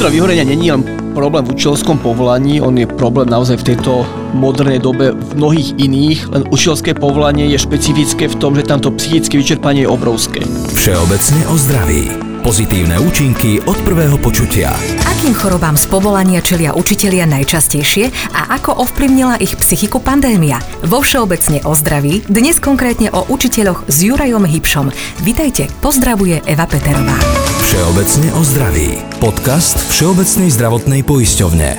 Kultúra 0.00 0.16
vyhorenia 0.16 0.48
není 0.48 0.72
len 0.72 0.80
problém 1.12 1.44
v 1.44 1.52
učiteľskom 1.52 2.00
povolaní, 2.00 2.56
on 2.56 2.72
je 2.72 2.88
problém 2.88 3.28
naozaj 3.28 3.60
v 3.60 3.76
tejto 3.76 4.08
modernej 4.32 4.80
dobe 4.80 5.12
v 5.12 5.30
mnohých 5.36 5.76
iných, 5.76 6.24
len 6.32 6.48
učiteľské 6.48 6.96
povolanie 6.96 7.44
je 7.52 7.60
špecifické 7.60 8.24
v 8.32 8.38
tom, 8.40 8.56
že 8.56 8.64
tamto 8.64 8.96
psychické 8.96 9.36
vyčerpanie 9.36 9.84
je 9.84 9.92
obrovské. 9.92 10.40
Všeobecne 10.72 11.44
o 11.52 11.54
zdraví. 11.60 12.16
Pozitívne 12.40 12.96
účinky 12.96 13.60
od 13.68 13.76
prvého 13.84 14.16
počutia. 14.16 14.72
Akým 15.04 15.36
chorobám 15.36 15.76
z 15.76 15.84
povolania 15.92 16.40
čelia 16.40 16.72
učitelia 16.72 17.28
najčastejšie 17.28 18.32
a 18.32 18.56
ako 18.56 18.80
ovplyvnila 18.80 19.36
ich 19.36 19.52
psychiku 19.60 20.00
pandémia? 20.00 20.64
Vo 20.80 21.04
Všeobecne 21.04 21.60
o 21.68 21.76
zdraví, 21.76 22.24
dnes 22.24 22.56
konkrétne 22.56 23.12
o 23.12 23.28
učiteľoch 23.28 23.84
s 23.84 24.00
Jurajom 24.00 24.48
Hybšom. 24.48 24.88
Vitajte, 25.28 25.68
pozdravuje 25.84 26.40
Eva 26.48 26.64
Peterová. 26.64 27.39
Všeobecne 27.70 28.34
o 28.34 28.42
zdraví. 28.42 28.98
Podcast 29.22 29.78
Všeobecnej 29.94 30.50
zdravotnej 30.50 31.06
poisťovne. 31.06 31.78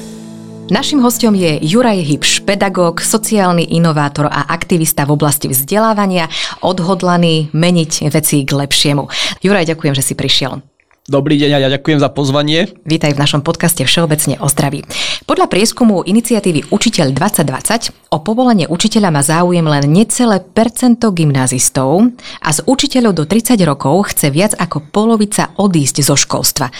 Našim 0.72 1.04
hostom 1.04 1.36
je 1.36 1.60
Juraj 1.68 2.00
Hybš, 2.08 2.48
pedagóg, 2.48 3.04
sociálny 3.04 3.76
inovátor 3.76 4.32
a 4.32 4.48
aktivista 4.48 5.04
v 5.04 5.20
oblasti 5.20 5.52
vzdelávania, 5.52 6.32
odhodlaný 6.64 7.52
meniť 7.52 8.08
veci 8.08 8.48
k 8.48 8.56
lepšiemu. 8.56 9.04
Juraj, 9.44 9.68
ďakujem, 9.68 9.92
že 9.92 10.08
si 10.08 10.16
prišiel. 10.16 10.64
Dobrý 11.12 11.36
deň 11.36 11.52
a 11.52 11.60
ja 11.68 11.70
ďakujem 11.76 12.00
za 12.00 12.08
pozvanie. 12.08 12.72
Vítaj 12.88 13.12
v 13.12 13.20
našom 13.20 13.44
podcaste 13.44 13.84
Všeobecne 13.84 14.40
o 14.40 14.48
zdraví. 14.48 14.88
Podľa 15.28 15.52
prieskumu 15.52 16.08
iniciatívy 16.08 16.72
Učiteľ 16.72 17.12
2020 17.12 18.16
o 18.16 18.24
povolenie 18.24 18.64
učiteľa 18.72 19.12
má 19.12 19.20
záujem 19.20 19.68
len 19.68 19.92
necelé 19.92 20.40
percento 20.40 21.12
gymnázistov 21.12 22.16
a 22.40 22.56
z 22.56 22.64
učiteľov 22.64 23.12
do 23.12 23.24
30 23.28 23.60
rokov 23.68 24.16
chce 24.16 24.32
viac 24.32 24.56
ako 24.56 24.88
polovica 24.88 25.52
odísť 25.60 26.00
zo 26.00 26.16
školstva. 26.16 26.72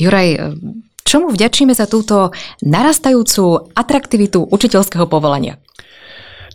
Juraj, 0.00 0.56
čomu 1.04 1.28
vďačíme 1.28 1.76
za 1.76 1.84
túto 1.84 2.32
narastajúcu 2.64 3.76
atraktivitu 3.76 4.48
učiteľského 4.48 5.04
povolania? 5.04 5.60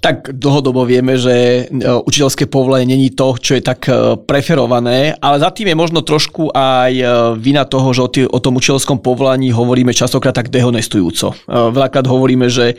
Tak 0.04 0.36
dlhodobo 0.36 0.84
vieme, 0.84 1.16
že 1.16 1.64
e, 1.64 1.80
učiteľské 1.80 2.52
povolenie 2.52 3.00
není 3.00 3.16
to, 3.16 3.40
čo 3.40 3.56
je 3.56 3.64
tak 3.64 3.88
e, 3.88 4.20
preferované, 4.20 5.16
ale 5.24 5.40
za 5.40 5.48
tým 5.56 5.72
je 5.72 5.80
možno 5.80 6.04
trošku 6.04 6.52
aj 6.52 6.92
e, 6.92 7.06
vina 7.40 7.64
toho, 7.64 7.96
že 7.96 8.04
o, 8.04 8.10
o 8.36 8.40
tom 8.44 8.60
učiteľskom 8.60 9.00
povolaní 9.00 9.56
hovoríme 9.56 9.96
častokrát 9.96 10.36
tak 10.36 10.52
dehonestujúco. 10.52 11.32
Veľakrát 11.48 12.04
hovoríme, 12.04 12.52
že 12.52 12.76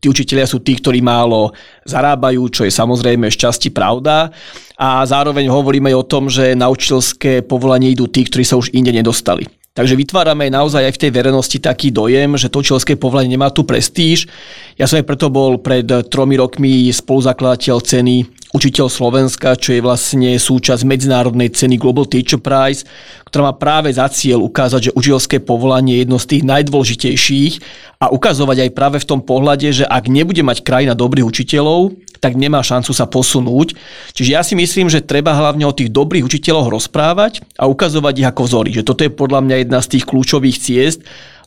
tí 0.00 0.08
učiteľia 0.08 0.48
sú 0.48 0.64
tí, 0.64 0.80
ktorí 0.80 1.04
málo 1.04 1.52
zarábajú, 1.84 2.48
čo 2.48 2.64
je 2.64 2.72
samozrejme 2.72 3.28
šťastí 3.28 3.68
pravda. 3.68 4.32
A 4.80 5.04
zároveň 5.04 5.52
hovoríme 5.52 5.92
aj 5.92 5.96
o 6.00 6.08
tom, 6.08 6.32
že 6.32 6.56
na 6.56 6.72
učiteľské 6.72 7.44
povolanie 7.44 7.92
idú 7.92 8.08
tí, 8.08 8.24
ktorí 8.24 8.42
sa 8.42 8.56
už 8.56 8.72
inde 8.72 8.90
nedostali. 8.90 9.44
Takže 9.74 9.98
vytvárame 9.98 10.54
naozaj 10.54 10.86
aj 10.86 10.94
v 10.94 11.02
tej 11.02 11.10
verejnosti 11.10 11.58
taký 11.58 11.90
dojem, 11.90 12.38
že 12.38 12.46
to 12.46 12.62
učiteľské 12.62 12.94
povolanie 12.94 13.34
nemá 13.34 13.50
tu 13.50 13.66
prestíž. 13.66 14.30
Ja 14.78 14.86
som 14.86 15.02
aj 15.02 15.06
preto 15.10 15.34
bol 15.34 15.58
pred 15.58 15.82
tromi 16.14 16.38
rokmi 16.38 16.94
spoluzakladateľ 16.94 17.82
ceny 17.82 18.43
Učiteľ 18.54 18.86
Slovenska, 18.86 19.58
čo 19.58 19.74
je 19.74 19.82
vlastne 19.82 20.38
súčasť 20.38 20.86
medzinárodnej 20.86 21.50
ceny 21.50 21.74
Global 21.74 22.06
Teacher 22.06 22.38
Prize, 22.38 22.86
ktorá 23.26 23.50
má 23.50 23.54
práve 23.58 23.90
za 23.90 24.06
cieľ 24.06 24.46
ukázať, 24.46 24.80
že 24.88 24.94
učiteľské 24.94 25.42
povolanie 25.42 25.98
je 25.98 26.02
jedno 26.06 26.22
z 26.22 26.26
tých 26.30 26.42
najdôležitejších 26.46 27.54
a 27.98 28.14
ukazovať 28.14 28.70
aj 28.70 28.70
práve 28.70 29.02
v 29.02 29.08
tom 29.10 29.26
pohľade, 29.26 29.66
že 29.74 29.82
ak 29.82 30.06
nebude 30.06 30.38
mať 30.46 30.62
krajina 30.62 30.94
dobrých 30.94 31.26
učiteľov, 31.26 31.98
tak 32.22 32.38
nemá 32.38 32.62
šancu 32.62 32.94
sa 32.94 33.10
posunúť. 33.10 33.74
Čiže 34.14 34.30
ja 34.30 34.46
si 34.46 34.54
myslím, 34.54 34.86
že 34.86 35.02
treba 35.02 35.34
hlavne 35.34 35.66
o 35.66 35.74
tých 35.74 35.90
dobrých 35.90 36.22
učiteľoch 36.22 36.70
rozprávať 36.70 37.42
a 37.58 37.66
ukazovať 37.66 38.22
ich 38.22 38.28
ako 38.30 38.42
vzory. 38.46 38.70
Že 38.70 38.86
toto 38.86 39.02
je 39.02 39.10
podľa 39.10 39.42
mňa 39.42 39.56
jedna 39.66 39.82
z 39.82 39.98
tých 39.98 40.06
kľúčových 40.06 40.56
ciest, 40.62 41.02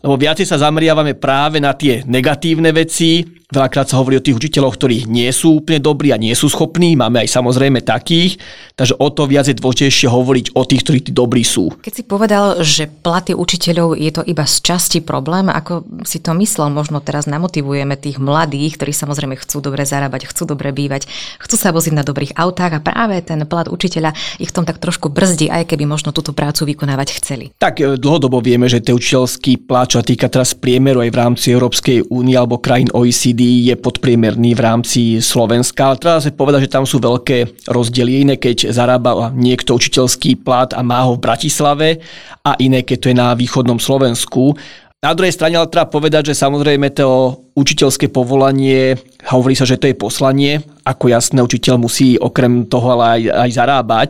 lebo 0.06 0.16
viacej 0.18 0.46
sa 0.46 0.62
zameriavame 0.62 1.18
práve 1.18 1.58
na 1.58 1.74
tie 1.74 2.06
negatívne 2.06 2.70
veci. 2.70 3.26
Veľakrát 3.48 3.88
sa 3.88 4.04
hovorí 4.04 4.20
o 4.20 4.24
tých 4.24 4.36
učiteľoch, 4.36 4.76
ktorí 4.76 5.08
nie 5.08 5.32
sú 5.32 5.64
úplne 5.64 5.80
dobrí 5.80 6.12
a 6.12 6.20
nie 6.20 6.36
sú 6.36 6.52
schopní. 6.52 7.00
Máme 7.00 7.24
aj 7.24 7.32
samozrejme 7.32 7.80
takých. 7.80 8.44
Takže 8.76 9.00
o 9.00 9.08
to 9.08 9.24
viac 9.24 9.48
je 9.48 9.56
dôležitejšie 9.56 10.12
hovoriť 10.12 10.46
o 10.52 10.68
tých, 10.68 10.84
ktorí 10.84 11.00
tí 11.00 11.12
dobrí 11.16 11.48
sú. 11.48 11.72
Keď 11.80 11.94
si 11.96 12.04
povedal, 12.04 12.60
že 12.60 12.92
platy 12.92 13.32
učiteľov 13.32 13.96
je 13.96 14.12
to 14.12 14.22
iba 14.28 14.44
z 14.44 14.56
časti 14.68 15.00
problém, 15.00 15.48
ako 15.48 15.88
si 16.04 16.20
to 16.20 16.36
myslel, 16.36 16.68
možno 16.76 17.00
teraz 17.00 17.24
namotivujeme 17.24 17.96
tých 17.96 18.20
mladých, 18.20 18.76
ktorí 18.76 18.92
samozrejme 18.92 19.40
chcú 19.40 19.64
dobre 19.64 19.88
zarábať, 19.88 20.28
chcú 20.28 20.44
dobre 20.44 20.76
bývať, 20.76 21.08
chcú 21.40 21.56
sa 21.56 21.72
voziť 21.72 21.96
na 21.96 22.04
dobrých 22.04 22.36
autách 22.36 22.78
a 22.78 22.84
práve 22.84 23.24
ten 23.24 23.40
plat 23.48 23.72
učiteľa 23.72 24.12
ich 24.44 24.52
v 24.52 24.56
tom 24.60 24.68
tak 24.68 24.84
trošku 24.84 25.08
brzdí, 25.08 25.48
aj 25.48 25.72
keby 25.72 25.88
možno 25.88 26.12
túto 26.12 26.36
prácu 26.36 26.68
vykonávať 26.68 27.24
chceli. 27.24 27.56
Tak 27.56 27.80
e, 27.80 27.96
dlhodobo 27.96 28.44
vieme, 28.44 28.68
že 28.68 28.84
ten 28.84 28.92
učiteľský 28.92 29.64
plat 29.64 29.87
čo 29.88 30.04
sa 30.04 30.06
týka 30.06 30.28
teraz 30.28 30.52
priemeru 30.52 31.00
aj 31.00 31.10
v 31.10 31.20
rámci 31.20 31.48
Európskej 31.56 32.12
únie 32.12 32.36
alebo 32.36 32.60
krajín 32.60 32.92
OECD, 32.92 33.72
je 33.72 33.76
podpriemerný 33.80 34.54
v 34.54 34.62
rámci 34.62 35.02
Slovenska. 35.24 35.90
Ale 35.90 35.98
treba 35.98 36.20
sa 36.20 36.30
povedať, 36.30 36.68
že 36.68 36.76
tam 36.76 36.84
sú 36.84 37.00
veľké 37.00 37.68
rozdiely. 37.72 38.28
Iné, 38.28 38.36
keď 38.36 38.76
zarába 38.76 39.32
niekto 39.32 39.80
učiteľský 39.80 40.44
plat 40.44 40.76
a 40.76 40.84
má 40.84 41.08
ho 41.08 41.16
v 41.16 41.24
Bratislave 41.24 41.88
a 42.44 42.60
iné, 42.60 42.84
keď 42.84 42.98
to 43.00 43.10
je 43.10 43.18
na 43.18 43.32
východnom 43.34 43.80
Slovensku. 43.80 44.54
Na 45.08 45.16
druhej 45.16 45.32
strane 45.32 45.56
ale 45.56 45.72
treba 45.72 45.88
povedať, 45.88 46.36
že 46.36 46.36
samozrejme 46.36 46.92
to 46.92 47.40
učiteľské 47.56 48.12
povolanie, 48.12 49.00
hovorí 49.32 49.56
sa, 49.56 49.64
že 49.64 49.80
to 49.80 49.88
je 49.88 49.96
poslanie, 49.96 50.60
ako 50.84 51.08
jasné, 51.08 51.40
učiteľ 51.40 51.80
musí 51.80 52.20
okrem 52.20 52.68
toho 52.68 53.00
ale 53.00 53.06
aj, 53.16 53.22
aj 53.48 53.50
zarábať. 53.56 54.10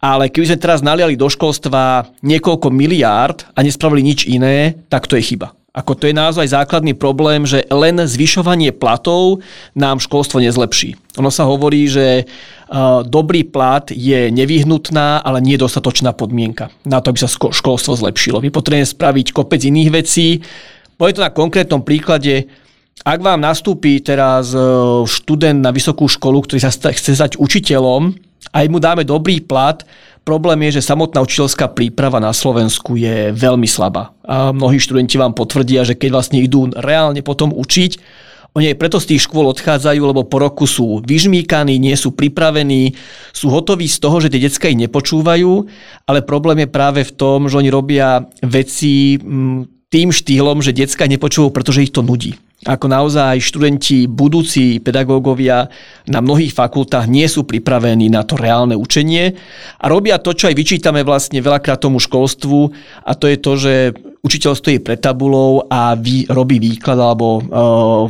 Ale 0.00 0.32
keby 0.32 0.48
sme 0.48 0.64
teraz 0.64 0.80
naliali 0.80 1.12
do 1.12 1.28
školstva 1.28 2.08
niekoľko 2.24 2.72
miliárd 2.72 3.52
a 3.52 3.60
nespravili 3.60 4.00
nič 4.00 4.24
iné, 4.32 4.80
tak 4.88 5.12
to 5.12 5.20
je 5.20 5.28
chyba. 5.28 5.52
Ako 5.70 5.94
to 5.94 6.10
je 6.10 6.14
naozaj 6.18 6.50
základný 6.50 6.98
problém, 6.98 7.46
že 7.46 7.62
len 7.70 8.02
zvyšovanie 8.02 8.74
platov 8.74 9.38
nám 9.78 10.02
školstvo 10.02 10.42
nezlepší. 10.42 10.98
Ono 11.14 11.30
sa 11.30 11.46
hovorí, 11.46 11.86
že 11.86 12.26
uh, 12.26 13.06
dobrý 13.06 13.46
plat 13.46 13.86
je 13.94 14.34
nevyhnutná, 14.34 15.22
ale 15.22 15.38
nie 15.38 15.54
dostatočná 15.54 16.10
podmienka 16.10 16.74
na 16.82 16.98
to, 16.98 17.14
aby 17.14 17.22
sa 17.22 17.30
školstvo 17.30 17.94
zlepšilo. 17.94 18.42
My 18.42 18.50
potrebujeme 18.50 18.82
spraviť 18.82 19.30
kopec 19.30 19.62
iných 19.62 19.90
vecí. 19.94 20.42
Poviem 20.98 21.14
to 21.14 21.26
na 21.26 21.30
konkrétnom 21.30 21.86
príklade. 21.86 22.50
Ak 23.06 23.22
vám 23.22 23.38
nastúpi 23.38 24.02
teraz 24.02 24.50
študent 25.06 25.62
na 25.62 25.70
vysokú 25.70 26.10
školu, 26.10 26.44
ktorý 26.44 26.60
sa 26.60 26.74
chce 26.74 27.14
stať 27.14 27.38
učiteľom, 27.38 28.29
aj 28.50 28.66
mu 28.68 28.78
dáme 28.82 29.06
dobrý 29.06 29.40
plat, 29.40 29.86
Problém 30.20 30.68
je, 30.68 30.78
že 30.78 30.92
samotná 30.92 31.24
učiteľská 31.24 31.72
príprava 31.72 32.20
na 32.20 32.30
Slovensku 32.36 32.92
je 32.94 33.32
veľmi 33.32 33.64
slabá. 33.64 34.12
A 34.20 34.52
mnohí 34.52 34.76
študenti 34.76 35.16
vám 35.16 35.32
potvrdia, 35.32 35.80
že 35.82 35.96
keď 35.96 36.08
vlastne 36.12 36.38
idú 36.44 36.68
reálne 36.76 37.24
potom 37.24 37.56
učiť, 37.56 37.98
oni 38.50 38.74
aj 38.74 38.80
preto 38.82 38.98
z 38.98 39.14
tých 39.14 39.30
škôl 39.30 39.46
odchádzajú, 39.50 40.02
lebo 40.02 40.26
po 40.26 40.42
roku 40.42 40.66
sú 40.66 41.00
vyžmíkaní, 41.06 41.78
nie 41.78 41.94
sú 41.94 42.10
pripravení, 42.12 42.98
sú 43.30 43.46
hotoví 43.48 43.86
z 43.86 44.02
toho, 44.02 44.18
že 44.18 44.28
tie 44.28 44.42
decka 44.42 44.66
ich 44.66 44.78
nepočúvajú, 44.78 45.70
ale 46.04 46.26
problém 46.26 46.66
je 46.66 46.68
práve 46.68 47.00
v 47.06 47.14
tom, 47.14 47.46
že 47.46 47.56
oni 47.56 47.70
robia 47.70 48.26
veci 48.42 49.16
mm, 49.16 49.88
tým 49.88 50.10
štýlom, 50.10 50.62
že 50.66 50.74
decka 50.74 51.06
nepočúvajú, 51.06 51.50
pretože 51.54 51.86
ich 51.86 51.94
to 51.94 52.02
nudí 52.02 52.36
ako 52.60 52.92
naozaj 52.92 53.40
študenti, 53.40 54.04
budúci 54.04 54.84
pedagógovia 54.84 55.72
na 56.04 56.20
mnohých 56.20 56.52
fakultách 56.52 57.08
nie 57.08 57.24
sú 57.24 57.48
pripravení 57.48 58.12
na 58.12 58.20
to 58.20 58.36
reálne 58.36 58.76
učenie 58.76 59.32
a 59.80 59.84
robia 59.88 60.20
to, 60.20 60.36
čo 60.36 60.52
aj 60.52 60.58
vyčítame 60.60 61.00
vlastne 61.00 61.40
veľakrát 61.40 61.80
tomu 61.80 61.96
školstvu 61.96 62.60
a 63.00 63.16
to 63.16 63.32
je 63.32 63.36
to, 63.40 63.52
že 63.56 63.72
učiteľ 64.20 64.52
stojí 64.52 64.76
pred 64.84 65.00
tabulou 65.00 65.64
a 65.72 65.96
vy, 65.96 66.28
robí 66.28 66.60
výklad 66.60 67.00
alebo 67.00 67.40
uh, 67.40 67.42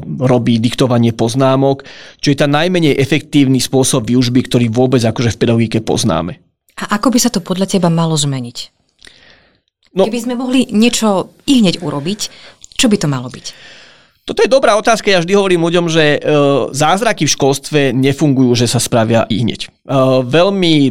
robí 0.03 0.59
diktovanie 0.59 1.15
poznámok, 1.15 1.87
čo 2.19 2.35
je 2.35 2.43
ten 2.43 2.51
najmenej 2.51 2.99
efektívny 2.99 3.63
spôsob 3.63 4.11
výužby, 4.11 4.51
ktorý 4.51 4.67
vôbec 4.67 4.99
akože 5.07 5.31
v 5.31 5.41
pedagogike 5.47 5.79
poznáme. 5.79 6.43
A 6.83 6.99
ako 6.99 7.15
by 7.15 7.19
sa 7.23 7.31
to 7.31 7.39
podľa 7.39 7.71
teba 7.71 7.87
malo 7.87 8.19
zmeniť? 8.19 8.59
No, 9.95 10.11
Keby 10.11 10.23
sme 10.23 10.35
mohli 10.35 10.67
niečo 10.75 11.35
i 11.47 11.63
hneď 11.63 11.83
urobiť, 11.83 12.21
čo 12.75 12.87
by 12.91 12.97
to 12.99 13.07
malo 13.07 13.31
byť? 13.31 13.79
Toto 14.31 14.47
je 14.47 14.55
dobrá 14.63 14.79
otázka. 14.79 15.11
Ja 15.11 15.19
vždy 15.19 15.35
hovorím 15.35 15.67
ľuďom, 15.67 15.91
že 15.91 16.05
e, 16.15 16.19
zázraky 16.71 17.27
v 17.27 17.35
školstve 17.35 17.81
nefungujú, 17.91 18.63
že 18.63 18.71
sa 18.71 18.79
spravia 18.79 19.27
i 19.27 19.43
hneď. 19.43 19.67
E, 19.67 19.69
veľmi 20.23 20.75
e, 20.87 20.91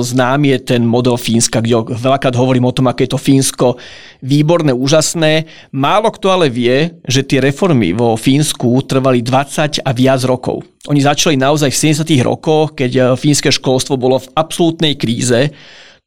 známy 0.00 0.56
je 0.56 0.58
ten 0.72 0.88
model 0.88 1.20
Fínska, 1.20 1.60
kde 1.60 1.84
veľakrát 1.84 2.32
hovorím 2.32 2.64
o 2.64 2.72
tom, 2.72 2.88
aké 2.88 3.04
je 3.04 3.12
to 3.12 3.20
Fínsko 3.20 3.76
výborné, 4.24 4.72
úžasné. 4.72 5.44
Málo 5.68 6.08
kto 6.16 6.32
ale 6.32 6.48
vie, 6.48 6.96
že 7.04 7.28
tie 7.28 7.44
reformy 7.44 7.92
vo 7.92 8.16
Fínsku 8.16 8.80
trvali 8.88 9.20
20 9.20 9.84
a 9.84 9.90
viac 9.92 10.24
rokov. 10.24 10.64
Oni 10.88 11.04
začali 11.04 11.36
naozaj 11.36 11.68
v 11.68 11.92
70. 11.92 12.08
rokoch, 12.24 12.72
keď 12.72 13.20
fínske 13.20 13.52
školstvo 13.52 14.00
bolo 14.00 14.16
v 14.16 14.32
absolútnej 14.32 14.96
kríze. 14.96 15.52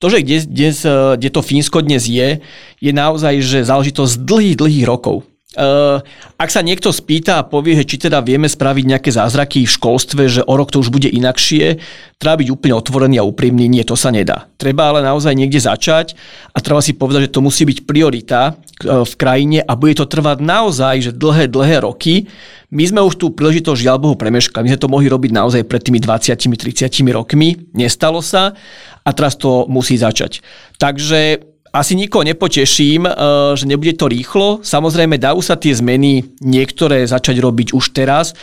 To, 0.02 0.10
že 0.10 0.26
kde, 0.26 0.50
kde, 0.50 0.70
kde 1.14 1.30
to 1.30 1.46
Fínsko 1.46 1.86
dnes 1.86 2.10
je, 2.10 2.42
je 2.82 2.90
naozaj 2.90 3.38
že 3.46 3.70
záležitosť 3.70 4.26
dlhých, 4.26 4.58
dlhých 4.58 4.86
rokov. 4.90 5.30
Ak 5.52 6.48
sa 6.48 6.64
niekto 6.64 6.96
spýta 6.96 7.44
a 7.44 7.48
povie, 7.48 7.76
že 7.76 7.84
či 7.84 8.08
teda 8.08 8.24
vieme 8.24 8.48
spraviť 8.48 8.86
nejaké 8.88 9.12
zázraky 9.12 9.68
v 9.68 9.76
školstve, 9.76 10.24
že 10.32 10.42
o 10.48 10.54
rok 10.56 10.72
to 10.72 10.80
už 10.80 10.88
bude 10.88 11.12
inakšie, 11.12 11.76
treba 12.16 12.40
byť 12.40 12.50
úplne 12.56 12.80
otvorený 12.80 13.20
a 13.20 13.28
úprimný, 13.28 13.68
nie, 13.68 13.84
to 13.84 14.00
sa 14.00 14.16
nedá. 14.16 14.48
Treba 14.56 14.88
ale 14.88 15.04
naozaj 15.04 15.36
niekde 15.36 15.60
začať 15.60 16.16
a 16.56 16.64
treba 16.64 16.80
si 16.80 16.96
povedať, 16.96 17.28
že 17.28 17.36
to 17.36 17.44
musí 17.44 17.68
byť 17.68 17.84
priorita 17.84 18.56
v 18.80 19.14
krajine 19.20 19.60
a 19.60 19.76
bude 19.76 20.00
to 20.00 20.08
trvať 20.08 20.40
naozaj, 20.40 20.96
že 21.04 21.12
dlhé, 21.12 21.52
dlhé 21.52 21.84
roky. 21.84 22.32
My 22.72 22.88
sme 22.88 23.04
už 23.04 23.20
tú 23.20 23.36
príležitosť 23.36 23.84
žiaľ 23.84 24.00
Bohu 24.00 24.16
premeškali. 24.16 24.64
My 24.64 24.72
sme 24.72 24.84
to 24.88 24.88
mohli 24.88 25.12
robiť 25.12 25.36
naozaj 25.36 25.68
pred 25.68 25.84
tými 25.84 26.00
20-30 26.00 26.88
rokmi. 27.12 27.68
Nestalo 27.76 28.24
sa 28.24 28.56
a 29.04 29.10
teraz 29.12 29.36
to 29.36 29.68
musí 29.68 30.00
začať. 30.00 30.40
Takže 30.80 31.51
asi 31.72 31.96
nikoho 31.96 32.28
nepoteším, 32.28 33.08
eh, 33.08 33.14
že 33.56 33.66
nebude 33.66 33.96
to 33.96 34.12
rýchlo. 34.12 34.60
Samozrejme, 34.60 35.16
dajú 35.16 35.40
sa 35.40 35.56
tie 35.56 35.72
zmeny 35.72 36.24
niektoré 36.44 37.08
začať 37.08 37.40
robiť 37.40 37.72
už 37.72 37.96
teraz. 37.96 38.36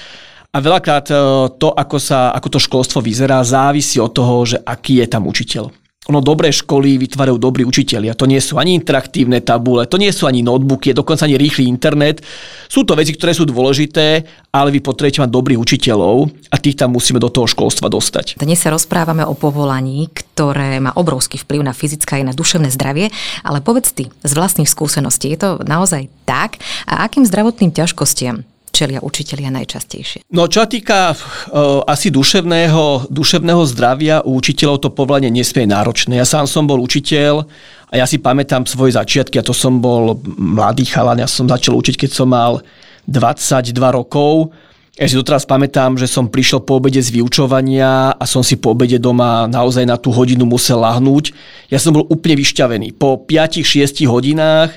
A 0.48 0.64
veľakrát 0.64 1.12
eh, 1.12 1.16
to, 1.60 1.69
ako, 1.72 2.00
sa, 2.00 2.32
ako 2.32 2.48
to 2.56 2.58
školstvo 2.58 3.04
vyzerá, 3.04 3.44
závisí 3.44 4.00
od 4.00 4.12
toho, 4.16 4.48
že 4.48 4.56
aký 4.64 5.04
je 5.04 5.06
tam 5.06 5.28
učiteľ. 5.28 5.69
Ono 6.08 6.25
dobré 6.25 6.49
školy 6.49 6.96
vytvárajú 6.96 7.37
dobrí 7.37 7.69
učiteľia. 7.69 8.16
To 8.16 8.25
nie 8.25 8.40
sú 8.40 8.56
ani 8.56 8.72
interaktívne 8.72 9.44
tabule, 9.44 9.84
to 9.84 10.00
nie 10.00 10.08
sú 10.08 10.25
ani 10.25 10.40
notebooky, 10.40 10.96
dokonca 10.96 11.28
ani 11.28 11.37
rýchly 11.37 11.69
internet. 11.69 12.25
Sú 12.64 12.88
to 12.88 12.96
veci, 12.96 13.12
ktoré 13.12 13.37
sú 13.37 13.44
dôležité, 13.44 14.25
ale 14.49 14.72
vy 14.72 14.81
potrebujete 14.81 15.20
mať 15.20 15.28
dobrých 15.28 15.60
učiteľov 15.60 16.32
a 16.49 16.56
tých 16.56 16.81
tam 16.81 16.96
musíme 16.96 17.20
do 17.20 17.28
toho 17.28 17.44
školstva 17.44 17.93
dostať. 17.93 18.40
Dnes 18.40 18.56
sa 18.56 18.72
rozprávame 18.72 19.20
o 19.28 19.37
povolaní, 19.37 20.08
ktoré 20.08 20.81
má 20.81 20.96
obrovský 20.96 21.44
vplyv 21.44 21.60
na 21.60 21.76
fyzické 21.76 22.25
aj 22.25 22.32
na 22.32 22.32
duševné 22.32 22.72
zdravie, 22.72 23.12
ale 23.44 23.61
povedz 23.61 23.93
ty 23.93 24.08
z 24.08 24.32
vlastných 24.32 24.64
skúseností, 24.64 25.28
je 25.37 25.44
to 25.44 25.50
naozaj 25.69 26.08
tak? 26.25 26.56
A 26.88 27.04
akým 27.04 27.28
zdravotným 27.28 27.69
ťažkostiam 27.69 28.49
čelia 28.70 29.00
učitelia 29.02 29.50
najčastejšie? 29.50 30.28
No 30.32 30.46
čo 30.46 30.68
týka 30.68 31.12
uh, 31.12 31.82
asi 31.84 32.12
duševného, 32.12 33.08
duševného 33.12 33.62
zdravia, 33.68 34.20
u 34.24 34.38
učiteľov 34.38 34.84
to 34.84 34.88
povolanie 34.94 35.32
nesmie 35.32 35.66
náročné. 35.66 36.18
Ja 36.20 36.26
sám 36.28 36.46
som 36.46 36.68
bol 36.68 36.78
učiteľ 36.80 37.48
a 37.88 37.94
ja 37.96 38.04
si 38.04 38.20
pamätám 38.20 38.68
svoje 38.68 38.94
začiatky, 38.94 39.40
a 39.40 39.46
to 39.46 39.56
som 39.56 39.80
bol 39.80 40.20
mladý 40.36 40.84
chalan, 40.84 41.22
ja 41.22 41.28
som 41.28 41.48
začal 41.48 41.76
učiť, 41.78 42.04
keď 42.04 42.10
som 42.12 42.28
mal 42.28 42.60
22 43.08 43.72
rokov. 43.72 44.52
Ja 44.98 45.06
si 45.06 45.14
doteraz 45.14 45.46
pamätám, 45.46 45.94
že 45.94 46.10
som 46.10 46.26
prišiel 46.26 46.66
po 46.66 46.82
obede 46.82 46.98
z 46.98 47.14
vyučovania 47.14 48.18
a 48.18 48.24
som 48.26 48.42
si 48.42 48.58
po 48.58 48.74
obede 48.74 48.98
doma 48.98 49.46
naozaj 49.46 49.86
na 49.86 49.94
tú 49.94 50.10
hodinu 50.10 50.42
musel 50.42 50.82
lahnúť. 50.82 51.30
Ja 51.70 51.78
som 51.78 51.94
bol 51.94 52.02
úplne 52.10 52.34
vyšťavený. 52.34 52.98
Po 52.98 53.14
5-6 53.22 54.02
hodinách 54.10 54.74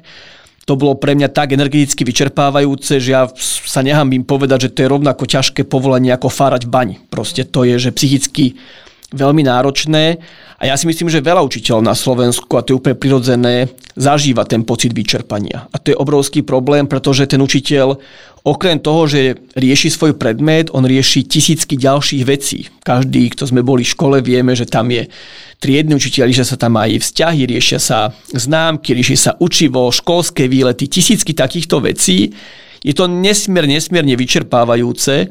to 0.65 0.77
bolo 0.77 0.93
pre 0.93 1.17
mňa 1.17 1.33
tak 1.33 1.57
energeticky 1.57 2.05
vyčerpávajúce, 2.05 3.01
že 3.01 3.11
ja 3.17 3.25
sa 3.65 3.81
nehambím 3.81 4.21
povedať, 4.21 4.69
že 4.69 4.73
to 4.73 4.79
je 4.85 4.93
rovnako 4.93 5.25
ťažké 5.25 5.65
povolenie 5.65 6.13
ako 6.13 6.29
fárať 6.29 6.69
bani. 6.69 7.01
Proste 7.09 7.43
to 7.43 7.65
je, 7.65 7.81
že 7.81 7.95
psychicky 7.95 8.61
veľmi 9.11 9.43
náročné 9.43 10.17
a 10.61 10.63
ja 10.69 10.75
si 10.77 10.85
myslím, 10.87 11.09
že 11.09 11.25
veľa 11.25 11.41
učiteľov 11.43 11.83
na 11.83 11.97
Slovensku, 11.97 12.53
a 12.55 12.61
to 12.61 12.71
je 12.71 12.79
úplne 12.79 12.93
prirodzené, 12.93 13.67
zažíva 13.97 14.45
ten 14.45 14.61
pocit 14.63 14.93
vyčerpania. 14.93 15.67
A 15.73 15.75
to 15.81 15.91
je 15.91 15.97
obrovský 15.97 16.45
problém, 16.45 16.85
pretože 16.85 17.27
ten 17.27 17.41
učiteľ 17.41 17.97
okrem 18.45 18.77
toho, 18.77 19.09
že 19.09 19.41
rieši 19.57 19.89
svoj 19.89 20.17
predmet, 20.17 20.69
on 20.73 20.85
rieši 20.85 21.25
tisícky 21.25 21.77
ďalších 21.77 22.23
vecí. 22.25 22.69
Každý, 22.81 23.33
kto 23.33 23.49
sme 23.49 23.65
boli 23.65 23.85
v 23.85 23.93
škole, 23.93 24.17
vieme, 24.21 24.53
že 24.53 24.69
tam 24.69 24.89
je 24.89 25.09
triedny 25.61 25.93
učiteľ, 25.97 26.29
riešia 26.29 26.47
sa 26.47 26.57
tam 26.57 26.77
aj 26.77 27.01
vzťahy, 27.05 27.41
riešia 27.45 27.79
sa 27.81 28.13
známky, 28.33 28.97
rieši 28.97 29.17
sa 29.17 29.31
učivo, 29.37 29.89
školské 29.93 30.49
výlety, 30.49 30.89
tisícky 30.89 31.33
takýchto 31.37 31.81
vecí. 31.81 32.33
Je 32.81 32.93
to 32.97 33.05
nesmierne, 33.05 33.77
nesmierne 33.77 34.17
vyčerpávajúce. 34.17 35.29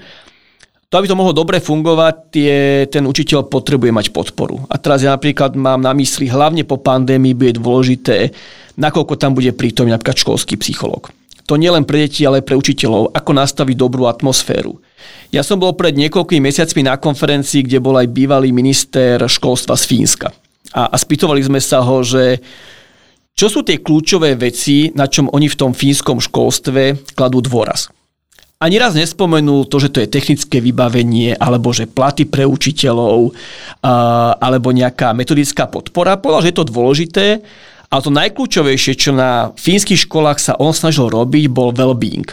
To, 0.90 0.98
aby 0.98 1.06
to 1.06 1.14
mohlo 1.14 1.31
dobre 1.31 1.62
fungovať, 1.62 2.14
tie, 2.34 2.54
ten 2.90 3.06
učiteľ 3.06 3.46
potrebuje 3.46 3.94
mať 3.94 4.06
podporu. 4.10 4.66
A 4.66 4.75
teraz 4.75 5.06
ja 5.06 5.14
napríklad 5.14 5.54
mám 5.54 5.78
na 5.78 5.94
mysli, 5.94 6.26
hlavne 6.26 6.66
po 6.66 6.82
pandémii 6.82 7.31
bude 7.31 7.62
dôležité, 7.62 8.34
nakoľko 8.75 9.14
tam 9.14 9.38
bude 9.38 9.54
prítomný 9.54 9.94
napríklad 9.94 10.19
školský 10.19 10.58
psychológ. 10.58 11.14
To 11.46 11.54
nie 11.54 11.70
len 11.70 11.87
pre 11.87 12.02
deti, 12.06 12.26
ale 12.26 12.42
pre 12.42 12.58
učiteľov, 12.58 13.14
ako 13.14 13.31
nastaviť 13.38 13.76
dobrú 13.78 14.10
atmosféru. 14.10 14.82
Ja 15.31 15.46
som 15.46 15.62
bol 15.62 15.78
pred 15.78 15.94
niekoľkými 15.94 16.50
mesiacmi 16.50 16.82
na 16.82 16.98
konferencii, 16.98 17.70
kde 17.70 17.78
bol 17.78 17.94
aj 17.94 18.10
bývalý 18.10 18.50
minister 18.50 19.22
školstva 19.31 19.78
z 19.78 19.84
Fínska. 19.86 20.34
A, 20.75 20.90
a 20.90 20.96
spýtovali 20.98 21.38
sme 21.38 21.62
sa 21.62 21.86
ho, 21.86 22.02
že 22.02 22.43
čo 23.38 23.46
sú 23.46 23.62
tie 23.62 23.78
kľúčové 23.78 24.34
veci, 24.34 24.90
na 24.90 25.06
čom 25.06 25.31
oni 25.31 25.46
v 25.46 25.58
tom 25.58 25.70
fínskom 25.70 26.19
školstve 26.19 27.14
kladú 27.14 27.38
dôraz. 27.46 27.94
Ani 28.60 28.76
raz 28.76 28.92
nespomenul 28.92 29.64
to, 29.72 29.80
že 29.80 29.88
to 29.88 30.04
je 30.04 30.12
technické 30.12 30.60
vybavenie, 30.60 31.32
alebo 31.32 31.72
že 31.72 31.88
platy 31.88 32.28
pre 32.28 32.44
učiteľov, 32.44 33.32
alebo 34.36 34.68
nejaká 34.68 35.16
metodická 35.16 35.64
podpora. 35.64 36.20
Povedal, 36.20 36.44
že 36.44 36.50
je 36.52 36.58
to 36.60 36.68
dôležité, 36.68 37.26
ale 37.88 38.04
to 38.04 38.12
najkľúčovejšie, 38.12 38.92
čo 39.00 39.16
na 39.16 39.56
fínskych 39.56 40.04
školách 40.04 40.36
sa 40.36 40.60
on 40.60 40.76
snažil 40.76 41.08
robiť, 41.08 41.48
bol 41.48 41.72
well-being 41.72 42.28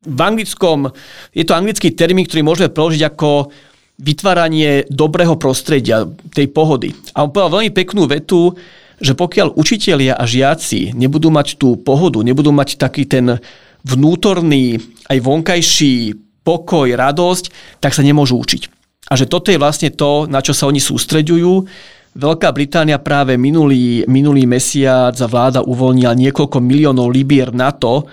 v 0.00 0.20
anglickom, 0.20 0.92
je 1.36 1.44
to 1.44 1.52
anglický 1.52 1.92
termín, 1.92 2.24
ktorý 2.24 2.40
môžeme 2.40 2.72
preložiť 2.72 3.02
ako 3.04 3.52
vytváranie 4.00 4.88
dobrého 4.88 5.36
prostredia, 5.36 6.08
tej 6.32 6.48
pohody. 6.48 6.96
A 7.12 7.24
on 7.24 7.32
povedal 7.32 7.60
veľmi 7.60 7.72
peknú 7.72 8.08
vetu, 8.08 8.56
že 8.96 9.12
pokiaľ 9.12 9.56
učitelia 9.56 10.16
a 10.16 10.24
žiaci 10.24 10.96
nebudú 10.96 11.28
mať 11.28 11.60
tú 11.60 11.76
pohodu, 11.76 12.24
nebudú 12.24 12.48
mať 12.48 12.80
taký 12.80 13.04
ten 13.04 13.40
vnútorný, 13.84 14.78
aj 15.08 15.18
vonkajší 15.20 15.94
pokoj, 16.44 16.88
radosť, 16.88 17.78
tak 17.78 17.92
sa 17.92 18.02
nemôžu 18.02 18.40
učiť. 18.40 18.62
A 19.10 19.18
že 19.18 19.26
toto 19.26 19.50
je 19.50 19.58
vlastne 19.58 19.90
to, 19.90 20.30
na 20.30 20.38
čo 20.38 20.54
sa 20.54 20.70
oni 20.70 20.78
sústreďujú. 20.78 21.52
Veľká 22.14 22.50
Británia 22.50 22.98
práve 22.98 23.38
minulý, 23.38 24.06
minulý 24.06 24.46
mesiac 24.46 25.14
vláda 25.14 25.62
uvoľnila 25.62 26.14
niekoľko 26.14 26.58
miliónov 26.58 27.10
libier 27.10 27.54
na 27.54 27.70
to, 27.70 28.06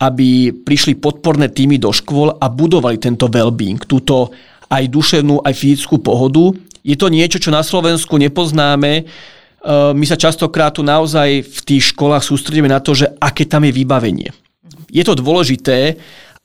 aby 0.00 0.50
prišli 0.50 0.96
podporné 0.96 1.52
týmy 1.52 1.76
do 1.76 1.92
škôl 1.92 2.32
a 2.34 2.46
budovali 2.48 2.96
tento 2.96 3.28
well-being, 3.28 3.78
túto 3.84 4.32
aj 4.70 4.86
duševnú, 4.86 5.44
aj 5.44 5.54
fyzickú 5.54 6.00
pohodu. 6.00 6.54
Je 6.80 6.96
to 6.96 7.12
niečo, 7.12 7.42
čo 7.42 7.52
na 7.52 7.60
Slovensku 7.60 8.16
nepoznáme. 8.16 8.92
E, 8.96 9.04
my 9.92 10.04
sa 10.08 10.16
častokrát 10.16 10.72
tu 10.72 10.86
naozaj 10.86 11.44
v 11.44 11.60
tých 11.66 11.92
školách 11.92 12.24
sústredíme 12.24 12.70
na 12.70 12.80
to, 12.80 12.96
že 12.96 13.12
aké 13.20 13.44
tam 13.44 13.66
je 13.66 13.76
vybavenie. 13.76 14.30
Je 14.90 15.02
to 15.06 15.14
dôležité, 15.14 15.96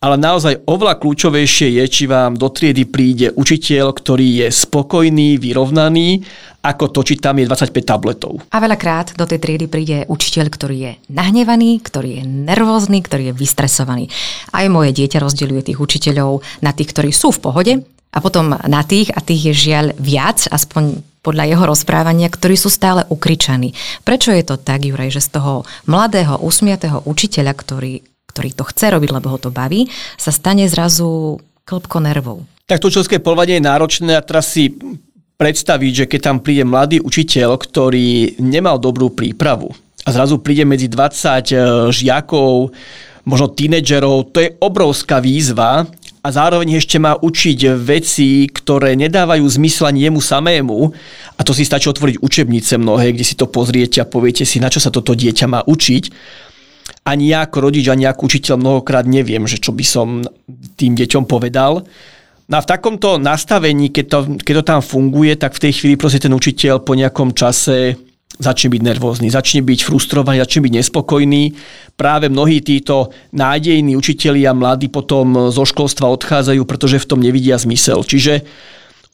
ale 0.06 0.22
naozaj 0.22 0.62
oveľa 0.70 1.02
kľúčovejšie 1.02 1.82
je, 1.82 1.84
či 1.90 2.04
vám 2.06 2.38
do 2.38 2.52
triedy 2.54 2.86
príde 2.86 3.34
učiteľ, 3.34 3.90
ktorý 3.90 4.46
je 4.46 4.48
spokojný, 4.54 5.42
vyrovnaný 5.42 6.22
ako 6.66 6.90
to, 6.90 7.02
či 7.06 7.22
tam 7.22 7.38
je 7.38 7.46
25 7.46 7.86
tabletov. 7.86 8.42
A 8.50 8.58
veľakrát 8.58 9.14
do 9.14 9.30
tej 9.30 9.38
triedy 9.38 9.70
príde 9.70 9.98
učiteľ, 10.10 10.46
ktorý 10.50 10.78
je 10.82 10.92
nahnevaný, 11.14 11.78
ktorý 11.78 12.22
je 12.22 12.24
nervózny, 12.26 13.06
ktorý 13.06 13.30
je 13.30 13.38
vystresovaný. 13.38 14.10
Aj 14.50 14.66
moje 14.66 14.98
dieťa 14.98 15.22
rozdeľuje 15.22 15.62
tých 15.62 15.80
učiteľov 15.82 16.42
na 16.66 16.74
tých, 16.74 16.90
ktorí 16.90 17.14
sú 17.14 17.30
v 17.30 17.42
pohode 17.46 17.74
a 17.86 18.18
potom 18.18 18.58
na 18.58 18.82
tých, 18.82 19.14
a 19.14 19.22
tých 19.22 19.54
je 19.54 19.70
žiaľ 19.70 19.86
viac, 20.02 20.50
aspoň 20.50 21.06
podľa 21.22 21.50
jeho 21.50 21.64
rozprávania, 21.66 22.30
ktorí 22.30 22.54
sú 22.58 22.70
stále 22.70 23.06
ukričaní. 23.10 23.74
Prečo 24.06 24.30
je 24.34 24.46
to 24.46 24.62
tak, 24.62 24.86
Juraj, 24.86 25.14
že 25.14 25.26
z 25.26 25.42
toho 25.42 25.66
mladého, 25.90 26.38
usmiatého 26.38 27.02
učiteľa, 27.06 27.54
ktorý, 27.58 27.94
ktorý 28.36 28.52
to 28.52 28.68
chce 28.68 28.92
robiť, 28.92 29.10
lebo 29.16 29.32
ho 29.32 29.40
to 29.40 29.48
baví, 29.48 29.88
sa 30.20 30.36
stane 30.36 30.68
zrazu 30.68 31.40
klopko 31.64 32.04
nervov? 32.04 32.44
Tak 32.68 32.84
to 32.84 32.92
učiteľské 32.92 33.24
povolanie 33.24 33.64
je 33.64 33.68
náročné 33.72 34.12
a 34.20 34.26
teraz 34.26 34.52
si 34.52 34.76
predstaviť, 35.40 35.92
že 36.04 36.06
keď 36.12 36.20
tam 36.20 36.38
príde 36.44 36.68
mladý 36.68 37.00
učiteľ, 37.00 37.56
ktorý 37.56 38.36
nemal 38.44 38.76
dobrú 38.76 39.16
prípravu 39.16 39.72
a 40.06 40.10
zrazu 40.12 40.38
príde 40.44 40.68
medzi 40.68 40.92
20 40.92 40.92
e, 40.92 41.56
žiakov, 41.90 42.76
možno 43.26 43.48
tínedžerov, 43.50 44.30
to 44.30 44.44
je 44.44 44.54
obrovská 44.62 45.18
výzva 45.18 45.90
a 46.22 46.28
zároveň 46.30 46.78
ešte 46.78 47.02
má 47.02 47.18
učiť 47.18 47.74
veci, 47.78 48.50
ktoré 48.50 48.94
nedávajú 48.98 49.46
zmysel 49.46 49.90
ani 49.90 50.10
jemu 50.10 50.22
samému 50.22 50.80
a 51.38 51.42
to 51.42 51.54
si 51.54 51.66
stačí 51.66 51.90
otvoriť 51.90 52.22
učebnice 52.22 52.78
mnohé, 52.78 53.14
kde 53.14 53.26
si 53.26 53.38
to 53.38 53.50
pozriete 53.50 54.02
a 54.02 54.10
poviete 54.10 54.46
si, 54.46 54.62
na 54.62 54.70
čo 54.70 54.82
sa 54.82 54.94
toto 54.94 55.14
dieťa 55.14 55.46
má 55.50 55.62
učiť. 55.66 56.04
Ani 57.06 57.30
ja 57.30 57.46
ako 57.46 57.70
rodič, 57.70 57.86
ani 57.86 58.10
ako 58.10 58.26
učiteľ 58.26 58.56
mnohokrát 58.58 59.06
neviem, 59.06 59.46
že 59.46 59.62
čo 59.62 59.70
by 59.70 59.86
som 59.86 60.26
tým 60.74 60.98
deťom 60.98 61.30
povedal. 61.30 61.86
No 62.46 62.54
a 62.58 62.62
v 62.62 62.70
takomto 62.70 63.22
nastavení, 63.22 63.90
keď 63.90 64.06
to, 64.06 64.20
keď 64.42 64.54
to 64.62 64.64
tam 64.66 64.82
funguje, 64.82 65.34
tak 65.38 65.54
v 65.54 65.70
tej 65.70 65.74
chvíli 65.82 65.96
proste 65.98 66.22
ten 66.22 66.34
učiteľ 66.34 66.82
po 66.82 66.94
nejakom 66.94 67.34
čase 67.34 67.98
začne 68.36 68.70
byť 68.74 68.82
nervózny, 68.84 69.32
začne 69.32 69.64
byť 69.64 69.80
frustrovaný, 69.82 70.44
začne 70.44 70.62
byť 70.68 70.74
nespokojný. 70.82 71.44
Práve 71.96 72.28
mnohí 72.28 72.60
títo 72.62 73.14
nádejní 73.32 73.96
učitelia 73.96 74.52
mladí 74.52 74.92
potom 74.92 75.50
zo 75.50 75.64
školstva 75.64 76.12
odchádzajú, 76.12 76.62
pretože 76.68 77.02
v 77.02 77.10
tom 77.10 77.20
nevidia 77.24 77.56
zmysel. 77.56 78.04
Čiže 78.04 78.44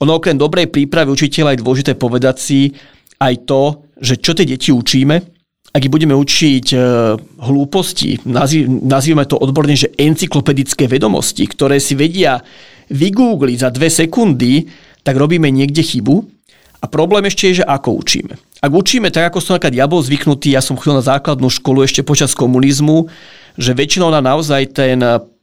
ono 0.02 0.18
okrem 0.18 0.34
dobrej 0.34 0.68
prípravy 0.68 1.14
učiteľa 1.14 1.54
je 1.54 1.62
dôležité 1.62 1.92
povedať 1.94 2.36
si 2.36 2.60
aj 3.22 3.46
to, 3.46 3.86
že 4.02 4.18
čo 4.18 4.34
tie 4.34 4.42
deti 4.42 4.74
učíme, 4.74 5.31
ak 5.72 5.80
ich 5.88 5.92
budeme 5.92 6.12
učiť 6.12 6.66
e, 6.72 6.76
hlúposti, 7.48 8.20
nazývame 8.84 9.24
to 9.24 9.40
odborne, 9.40 9.72
že 9.72 9.88
encyklopedické 9.96 10.84
vedomosti, 10.84 11.48
ktoré 11.48 11.80
si 11.80 11.96
vedia 11.96 12.44
vygoogliť 12.92 13.58
za 13.58 13.72
dve 13.72 13.88
sekundy, 13.88 14.68
tak 15.00 15.16
robíme 15.16 15.48
niekde 15.48 15.80
chybu. 15.80 16.28
A 16.82 16.90
problém 16.90 17.24
ešte 17.30 17.48
je, 17.48 17.62
že 17.62 17.64
ako 17.64 17.94
učíme. 18.04 18.34
Ak 18.60 18.72
učíme 18.74 19.08
tak, 19.08 19.32
ako 19.32 19.38
som 19.38 19.54
napríklad 19.56 19.74
ja 19.74 19.86
bol 19.88 20.02
zvyknutý, 20.02 20.52
ja 20.52 20.60
som 20.60 20.76
chodil 20.76 20.98
na 20.98 21.04
základnú 21.06 21.48
školu 21.48 21.86
ešte 21.86 22.04
počas 22.04 22.34
komunizmu, 22.34 23.06
že 23.56 23.72
väčšinou 23.72 24.10
na 24.10 24.20
naozaj 24.20 24.76
ten 24.76 24.98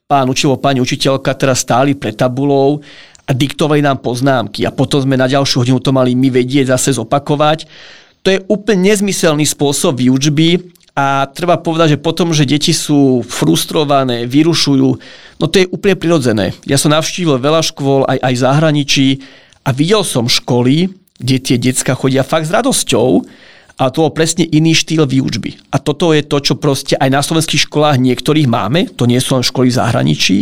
pán 0.06 0.28
učiteľ, 0.30 0.60
pani 0.60 0.84
učiteľka 0.84 1.32
teraz 1.40 1.64
stáli 1.64 1.96
pred 1.96 2.14
tabulou 2.14 2.84
a 3.24 3.32
diktovali 3.32 3.80
nám 3.80 4.02
poznámky 4.02 4.66
a 4.66 4.74
potom 4.74 5.06
sme 5.06 5.16
na 5.16 5.30
ďalšiu 5.30 5.64
hodinu 5.64 5.80
to 5.80 5.94
mali 5.94 6.18
my 6.18 6.34
vedieť 6.34 6.74
zase 6.74 6.98
zopakovať 6.98 7.70
to 8.24 8.28
je 8.36 8.44
úplne 8.52 8.92
nezmyselný 8.92 9.48
spôsob 9.48 10.00
výučby 10.00 10.76
a 10.98 11.30
treba 11.32 11.56
povedať, 11.56 11.96
že 11.96 12.04
potom, 12.04 12.36
že 12.36 12.44
deti 12.44 12.76
sú 12.76 13.24
frustrované, 13.24 14.28
vyrušujú, 14.28 14.90
no 15.40 15.46
to 15.48 15.56
je 15.64 15.72
úplne 15.72 15.96
prirodzené. 15.96 16.52
Ja 16.68 16.76
som 16.76 16.92
navštívil 16.92 17.40
veľa 17.40 17.64
škôl 17.64 18.04
aj, 18.04 18.20
aj 18.20 18.36
zahraničí 18.44 19.08
a 19.64 19.72
videl 19.72 20.04
som 20.04 20.28
školy, 20.28 20.92
kde 21.20 21.36
tie 21.40 21.56
decka 21.60 21.96
chodia 21.96 22.28
fakt 22.28 22.48
s 22.48 22.56
radosťou, 22.56 23.24
a 23.80 23.88
to 23.88 24.04
bol 24.04 24.12
presne 24.12 24.44
iný 24.44 24.76
štýl 24.76 25.08
výučby. 25.08 25.56
A 25.72 25.80
toto 25.80 26.12
je 26.12 26.20
to, 26.20 26.44
čo 26.44 26.60
proste 26.60 27.00
aj 27.00 27.10
na 27.16 27.24
slovenských 27.24 27.72
školách 27.72 27.96
niektorých 27.96 28.52
máme, 28.52 28.92
to 28.92 29.08
nie 29.08 29.24
sú 29.24 29.40
len 29.40 29.46
školy 29.48 29.72
v 29.72 29.80
zahraničí, 29.80 30.38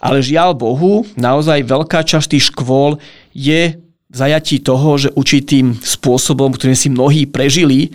ale 0.00 0.24
žiaľ 0.24 0.56
Bohu, 0.56 1.04
naozaj 1.12 1.68
veľká 1.68 2.00
časť 2.00 2.32
tých 2.32 2.48
škôl 2.48 2.96
je 3.36 3.76
zajatí 4.08 4.64
toho, 4.64 4.96
že 4.96 5.12
určitým 5.12 5.76
spôsobom, 5.76 6.56
ktorým 6.56 6.78
si 6.78 6.88
mnohí 6.88 7.28
prežili, 7.28 7.92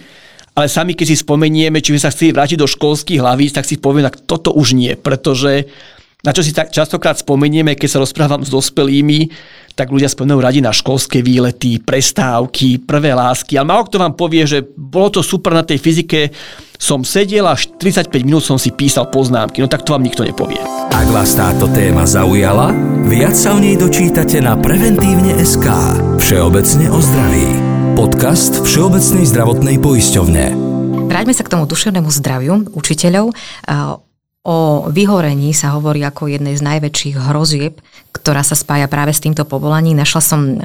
ale 0.54 0.70
sami 0.70 0.94
keď 0.94 1.08
si 1.10 1.18
spomenieme, 1.26 1.82
či 1.82 1.98
by 1.98 2.00
sa 2.00 2.14
chceli 2.14 2.30
vrátiť 2.30 2.62
do 2.62 2.70
školských 2.70 3.22
hlavíc, 3.22 3.58
tak 3.58 3.66
si 3.66 3.82
povieme, 3.82 4.06
tak 4.06 4.22
toto 4.30 4.54
už 4.54 4.78
nie, 4.78 4.94
pretože 4.94 5.66
na 6.24 6.32
čo 6.32 6.40
si 6.40 6.56
tak 6.56 6.72
častokrát 6.72 7.20
spomenieme, 7.20 7.76
keď 7.76 7.90
sa 7.98 8.02
rozprávam 8.02 8.46
s 8.46 8.54
dospelými, 8.54 9.28
tak 9.74 9.90
ľudia 9.90 10.10
spomínajú 10.10 10.40
radi 10.40 10.60
na 10.62 10.70
školské 10.70 11.26
výlety, 11.26 11.82
prestávky, 11.82 12.82
prvé 12.86 13.14
lásky. 13.18 13.58
Ale 13.58 13.70
málo 13.70 13.90
kto 13.90 13.98
vám 13.98 14.14
povie, 14.14 14.46
že 14.46 14.62
bolo 14.78 15.10
to 15.10 15.22
super 15.26 15.54
na 15.54 15.66
tej 15.66 15.82
fyzike, 15.82 16.30
som 16.78 17.02
sedel 17.02 17.48
a 17.48 17.58
45 17.58 18.12
minút 18.28 18.44
som 18.46 18.60
si 18.60 18.70
písal 18.70 19.10
poznámky. 19.10 19.64
No 19.64 19.72
tak 19.72 19.88
to 19.88 19.96
vám 19.96 20.06
nikto 20.06 20.22
nepovie. 20.22 20.60
Ak 20.94 21.08
vás 21.10 21.34
táto 21.34 21.66
téma 21.72 22.06
zaujala, 22.06 22.70
viac 23.08 23.34
sa 23.34 23.56
o 23.56 23.60
nej 23.60 23.80
dočítate 23.80 24.44
na 24.44 24.54
preventívne 24.60 25.34
SK. 25.42 25.68
Všeobecne 26.22 26.86
o 26.94 27.00
zdraví. 27.02 27.48
Podcast 27.98 28.62
Všeobecnej 28.62 29.26
zdravotnej 29.26 29.78
poisťovne. 29.80 30.46
Vráťme 31.10 31.34
sa 31.34 31.46
k 31.46 31.52
tomu 31.54 31.70
duševnému 31.70 32.10
zdraviu 32.10 32.68
učiteľov. 32.74 33.32
O 34.44 34.92
vyhorení 34.92 35.56
sa 35.56 35.72
hovorí 35.72 36.04
ako 36.04 36.28
jednej 36.28 36.60
z 36.60 36.68
najväčších 36.68 37.16
hrozieb, 37.16 37.80
ktorá 38.12 38.44
sa 38.44 38.60
spája 38.60 38.92
práve 38.92 39.16
s 39.16 39.24
týmto 39.24 39.48
povolaním. 39.48 40.04
Našla 40.04 40.20
som 40.20 40.42
e, 40.44 40.56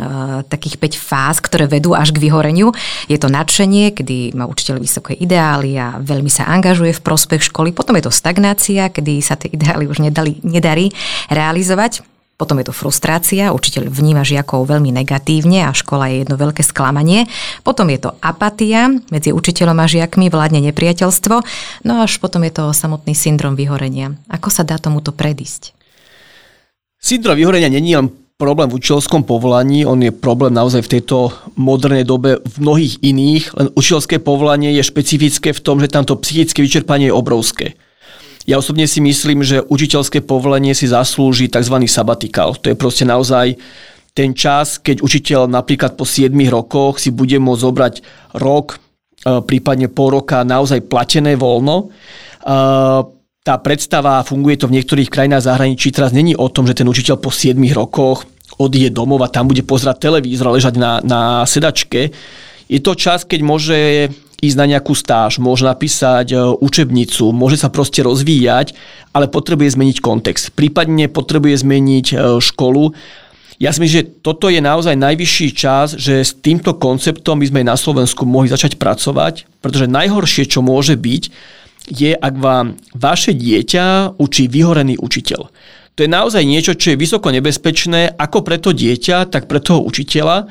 takých 0.50 0.82
5 0.82 0.98
fáz, 0.98 1.36
ktoré 1.38 1.70
vedú 1.70 1.94
až 1.94 2.10
k 2.10 2.18
vyhoreniu. 2.18 2.74
Je 3.06 3.14
to 3.22 3.30
nadšenie, 3.30 3.94
kedy 3.94 4.34
má 4.34 4.50
učiteľ 4.50 4.82
vysoké 4.82 5.14
ideály 5.14 5.78
a 5.78 5.94
veľmi 6.02 6.26
sa 6.26 6.50
angažuje 6.50 6.90
v 6.90 7.04
prospech 7.06 7.54
školy. 7.54 7.70
Potom 7.70 7.94
je 7.94 8.10
to 8.10 8.10
stagnácia, 8.10 8.90
kedy 8.90 9.22
sa 9.22 9.38
tie 9.38 9.54
ideály 9.54 9.86
už 9.86 10.02
nedali, 10.02 10.42
nedarí 10.42 10.90
realizovať 11.30 12.02
potom 12.38 12.62
je 12.62 12.70
to 12.70 12.74
frustrácia, 12.74 13.50
učiteľ 13.50 13.90
vníma 13.90 14.22
žiakov 14.22 14.70
veľmi 14.70 14.94
negatívne 14.94 15.66
a 15.66 15.74
škola 15.74 16.06
je 16.06 16.22
jedno 16.22 16.38
veľké 16.38 16.62
sklamanie. 16.62 17.26
Potom 17.66 17.90
je 17.90 17.98
to 17.98 18.14
apatia, 18.22 18.94
medzi 19.10 19.34
učiteľom 19.34 19.74
a 19.74 19.90
žiakmi 19.90 20.30
vládne 20.30 20.62
nepriateľstvo, 20.70 21.34
no 21.82 21.92
až 22.06 22.22
potom 22.22 22.46
je 22.46 22.54
to 22.54 22.64
samotný 22.70 23.18
syndrom 23.18 23.58
vyhorenia. 23.58 24.14
Ako 24.30 24.54
sa 24.54 24.62
dá 24.62 24.78
tomuto 24.78 25.10
predísť? 25.10 25.74
Syndrom 27.02 27.34
vyhorenia 27.34 27.66
není 27.66 27.98
len 27.98 28.06
problém 28.38 28.70
v 28.70 28.78
učiteľskom 28.78 29.26
povolaní, 29.26 29.82
on 29.82 29.98
je 29.98 30.14
problém 30.14 30.54
naozaj 30.54 30.86
v 30.86 30.92
tejto 30.94 31.34
modernej 31.58 32.06
dobe 32.06 32.38
v 32.38 32.54
mnohých 32.62 33.02
iných, 33.02 33.44
len 33.58 33.66
učiteľské 33.74 34.22
povolanie 34.22 34.78
je 34.78 34.86
špecifické 34.86 35.50
v 35.50 35.58
tom, 35.58 35.82
že 35.82 35.90
tamto 35.90 36.14
psychické 36.22 36.62
vyčerpanie 36.62 37.10
je 37.10 37.18
obrovské. 37.18 37.74
Ja 38.48 38.56
osobne 38.56 38.88
si 38.88 39.04
myslím, 39.04 39.44
že 39.44 39.60
učiteľské 39.60 40.24
povolenie 40.24 40.72
si 40.72 40.88
zaslúži 40.88 41.52
tzv. 41.52 41.84
sabatikál. 41.84 42.56
To 42.56 42.72
je 42.72 42.80
proste 42.80 43.04
naozaj 43.04 43.60
ten 44.16 44.32
čas, 44.32 44.80
keď 44.80 45.04
učiteľ 45.04 45.52
napríklad 45.52 46.00
po 46.00 46.08
7 46.08 46.32
rokoch 46.48 46.96
si 46.96 47.12
bude 47.12 47.36
môcť 47.36 47.60
zobrať 47.60 47.94
rok, 48.40 48.80
e, 49.20 49.44
prípadne 49.44 49.92
pol 49.92 50.16
roka 50.16 50.48
naozaj 50.48 50.88
platené 50.88 51.36
voľno. 51.36 51.92
E, 52.40 52.56
tá 53.44 53.54
predstava, 53.60 54.24
funguje 54.24 54.56
to 54.56 54.66
v 54.72 54.80
niektorých 54.80 55.12
krajinách 55.12 55.44
zahraničí, 55.44 55.92
teraz 55.92 56.16
není 56.16 56.32
o 56.32 56.48
tom, 56.48 56.64
že 56.64 56.72
ten 56.72 56.88
učiteľ 56.88 57.20
po 57.20 57.28
7 57.28 57.52
rokoch 57.76 58.24
odíde 58.56 58.96
domov 58.96 59.28
a 59.28 59.30
tam 59.30 59.52
bude 59.52 59.60
pozerať 59.60 60.08
televízor 60.08 60.48
a 60.48 60.56
ležať 60.56 60.80
na, 60.80 61.04
na 61.04 61.44
sedačke. 61.44 62.16
Je 62.64 62.80
to 62.80 62.96
čas, 62.96 63.28
keď 63.28 63.40
môže 63.44 64.08
ísť 64.38 64.56
na 64.58 64.66
nejakú 64.70 64.94
stáž, 64.94 65.42
môže 65.42 65.66
napísať 65.66 66.30
e, 66.30 66.36
učebnicu, 66.38 67.34
môže 67.34 67.58
sa 67.58 67.74
proste 67.74 68.06
rozvíjať, 68.06 68.70
ale 69.10 69.26
potrebuje 69.26 69.74
zmeniť 69.74 69.98
kontext. 69.98 70.54
Prípadne 70.54 71.10
potrebuje 71.10 71.66
zmeniť 71.66 72.06
e, 72.14 72.16
školu. 72.38 72.94
Ja 73.58 73.74
si 73.74 73.82
myslím, 73.82 74.06
že 74.06 74.10
toto 74.22 74.46
je 74.46 74.62
naozaj 74.62 74.94
najvyšší 74.94 75.48
čas, 75.58 75.98
že 75.98 76.22
s 76.22 76.38
týmto 76.38 76.78
konceptom 76.78 77.42
by 77.42 77.46
sme 77.50 77.66
na 77.66 77.74
Slovensku 77.74 78.22
mohli 78.22 78.46
začať 78.46 78.78
pracovať, 78.78 79.50
pretože 79.58 79.90
najhoršie, 79.90 80.46
čo 80.46 80.62
môže 80.62 80.94
byť, 80.94 81.22
je, 81.90 82.14
ak 82.14 82.34
vám 82.38 82.78
vaše 82.94 83.34
dieťa 83.34 84.20
učí 84.22 84.46
vyhorený 84.46 85.02
učiteľ. 85.02 85.50
To 85.98 86.06
je 86.06 86.14
naozaj 86.14 86.46
niečo, 86.46 86.78
čo 86.78 86.94
je 86.94 87.00
vysoko 87.00 87.34
nebezpečné 87.34 88.14
ako 88.14 88.46
pre 88.46 88.62
to 88.62 88.70
dieťa, 88.70 89.26
tak 89.34 89.50
pre 89.50 89.58
toho 89.58 89.82
učiteľa, 89.82 90.46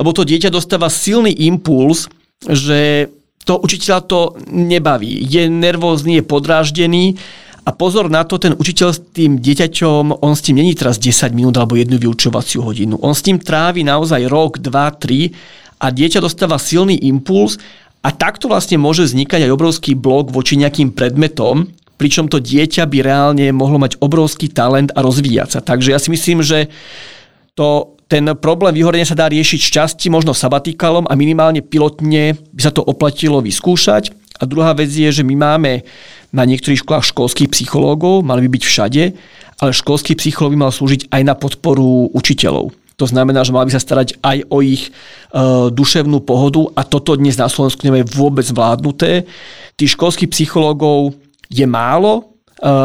lebo 0.00 0.16
to 0.16 0.24
dieťa 0.24 0.48
dostáva 0.48 0.88
silný 0.88 1.36
impuls, 1.44 2.08
že 2.40 3.12
to 3.46 3.62
učiteľa 3.62 4.00
to 4.10 4.20
nebaví. 4.50 5.22
Je 5.22 5.46
nervózny, 5.46 6.18
je 6.18 6.24
podráždený 6.26 7.14
a 7.62 7.70
pozor 7.70 8.10
na 8.10 8.26
to, 8.26 8.42
ten 8.42 8.54
učiteľ 8.58 8.88
s 8.90 8.98
tým 9.14 9.38
dieťaťom, 9.38 10.22
on 10.22 10.34
s 10.34 10.42
tým 10.42 10.58
není 10.58 10.74
teraz 10.74 10.98
10 10.98 11.30
minút 11.30 11.54
alebo 11.54 11.78
jednu 11.78 11.98
vyučovaciu 11.98 12.66
hodinu. 12.66 12.98
On 13.02 13.14
s 13.14 13.22
tým 13.22 13.38
trávi 13.38 13.86
naozaj 13.86 14.26
rok, 14.26 14.58
dva, 14.58 14.90
tri 14.90 15.30
a 15.78 15.94
dieťa 15.94 16.18
dostáva 16.18 16.58
silný 16.58 16.98
impuls 17.06 17.58
a 18.02 18.10
takto 18.10 18.50
vlastne 18.50 18.78
môže 18.78 19.06
vznikať 19.06 19.46
aj 19.46 19.54
obrovský 19.54 19.92
blok 19.94 20.30
voči 20.34 20.58
nejakým 20.58 20.94
predmetom, 20.94 21.70
pričom 21.98 22.30
to 22.30 22.42
dieťa 22.42 22.86
by 22.86 22.98
reálne 23.02 23.46
mohlo 23.50 23.82
mať 23.82 23.98
obrovský 24.02 24.50
talent 24.50 24.90
a 24.94 25.02
rozvíjať 25.02 25.58
sa. 25.58 25.60
Takže 25.62 25.94
ja 25.94 25.98
si 25.98 26.10
myslím, 26.14 26.42
že 26.42 26.70
to 27.58 27.95
ten 28.06 28.22
problém 28.38 28.70
vyhorenia 28.78 29.02
sa 29.02 29.18
dá 29.18 29.26
riešiť 29.26 29.60
z 29.60 29.70
časti 29.82 30.06
možno 30.14 30.30
sabatikalom 30.30 31.10
a 31.10 31.18
minimálne 31.18 31.58
pilotne 31.58 32.38
by 32.54 32.60
sa 32.62 32.70
to 32.70 32.78
oplatilo 32.86 33.42
vyskúšať. 33.42 34.14
A 34.38 34.46
druhá 34.46 34.76
vec 34.78 34.92
je, 34.94 35.10
že 35.10 35.26
my 35.26 35.34
máme 35.34 35.82
na 36.30 36.46
niektorých 36.46 36.86
školách 36.86 37.10
školských 37.10 37.50
psychológov, 37.50 38.22
mali 38.22 38.46
by 38.46 38.60
byť 38.60 38.62
všade, 38.62 39.02
ale 39.58 39.70
školský 39.72 40.14
psychológ 40.20 40.54
by 40.54 40.68
mal 40.68 40.72
slúžiť 40.72 41.10
aj 41.10 41.22
na 41.24 41.34
podporu 41.34 42.12
učiteľov. 42.12 42.70
To 42.96 43.04
znamená, 43.04 43.44
že 43.44 43.52
mali 43.52 43.68
by 43.68 43.74
sa 43.76 43.82
starať 43.82 44.22
aj 44.24 44.38
o 44.48 44.64
ich 44.64 44.88
e, 44.88 44.90
duševnú 45.68 46.24
pohodu 46.24 46.64
a 46.78 46.84
toto 46.84 47.12
dnes 47.12 47.36
na 47.36 47.50
Slovensku 47.50 47.84
nemáme 47.84 48.08
vôbec 48.08 48.44
zvládnuté. 48.46 49.28
Tých 49.76 49.98
školských 49.98 50.32
psychológov 50.32 51.12
je 51.52 51.66
málo, 51.68 52.35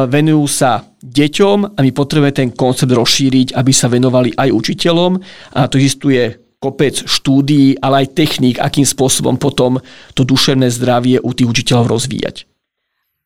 venujú 0.08 0.44
sa 0.52 0.84
deťom 1.00 1.76
a 1.76 1.80
my 1.80 1.92
potrebujeme 1.96 2.36
ten 2.36 2.50
koncept 2.52 2.92
rozšíriť, 2.92 3.56
aby 3.56 3.72
sa 3.72 3.88
venovali 3.88 4.36
aj 4.36 4.52
učiteľom 4.52 5.12
a 5.56 5.68
to 5.72 5.80
existuje 5.80 6.38
kopec 6.62 6.94
štúdií, 6.94 7.74
ale 7.82 8.06
aj 8.06 8.14
techník, 8.14 8.62
akým 8.62 8.86
spôsobom 8.86 9.34
potom 9.42 9.82
to 10.14 10.22
duševné 10.22 10.70
zdravie 10.70 11.18
u 11.18 11.34
tých 11.34 11.50
učiteľov 11.50 11.98
rozvíjať. 11.98 12.46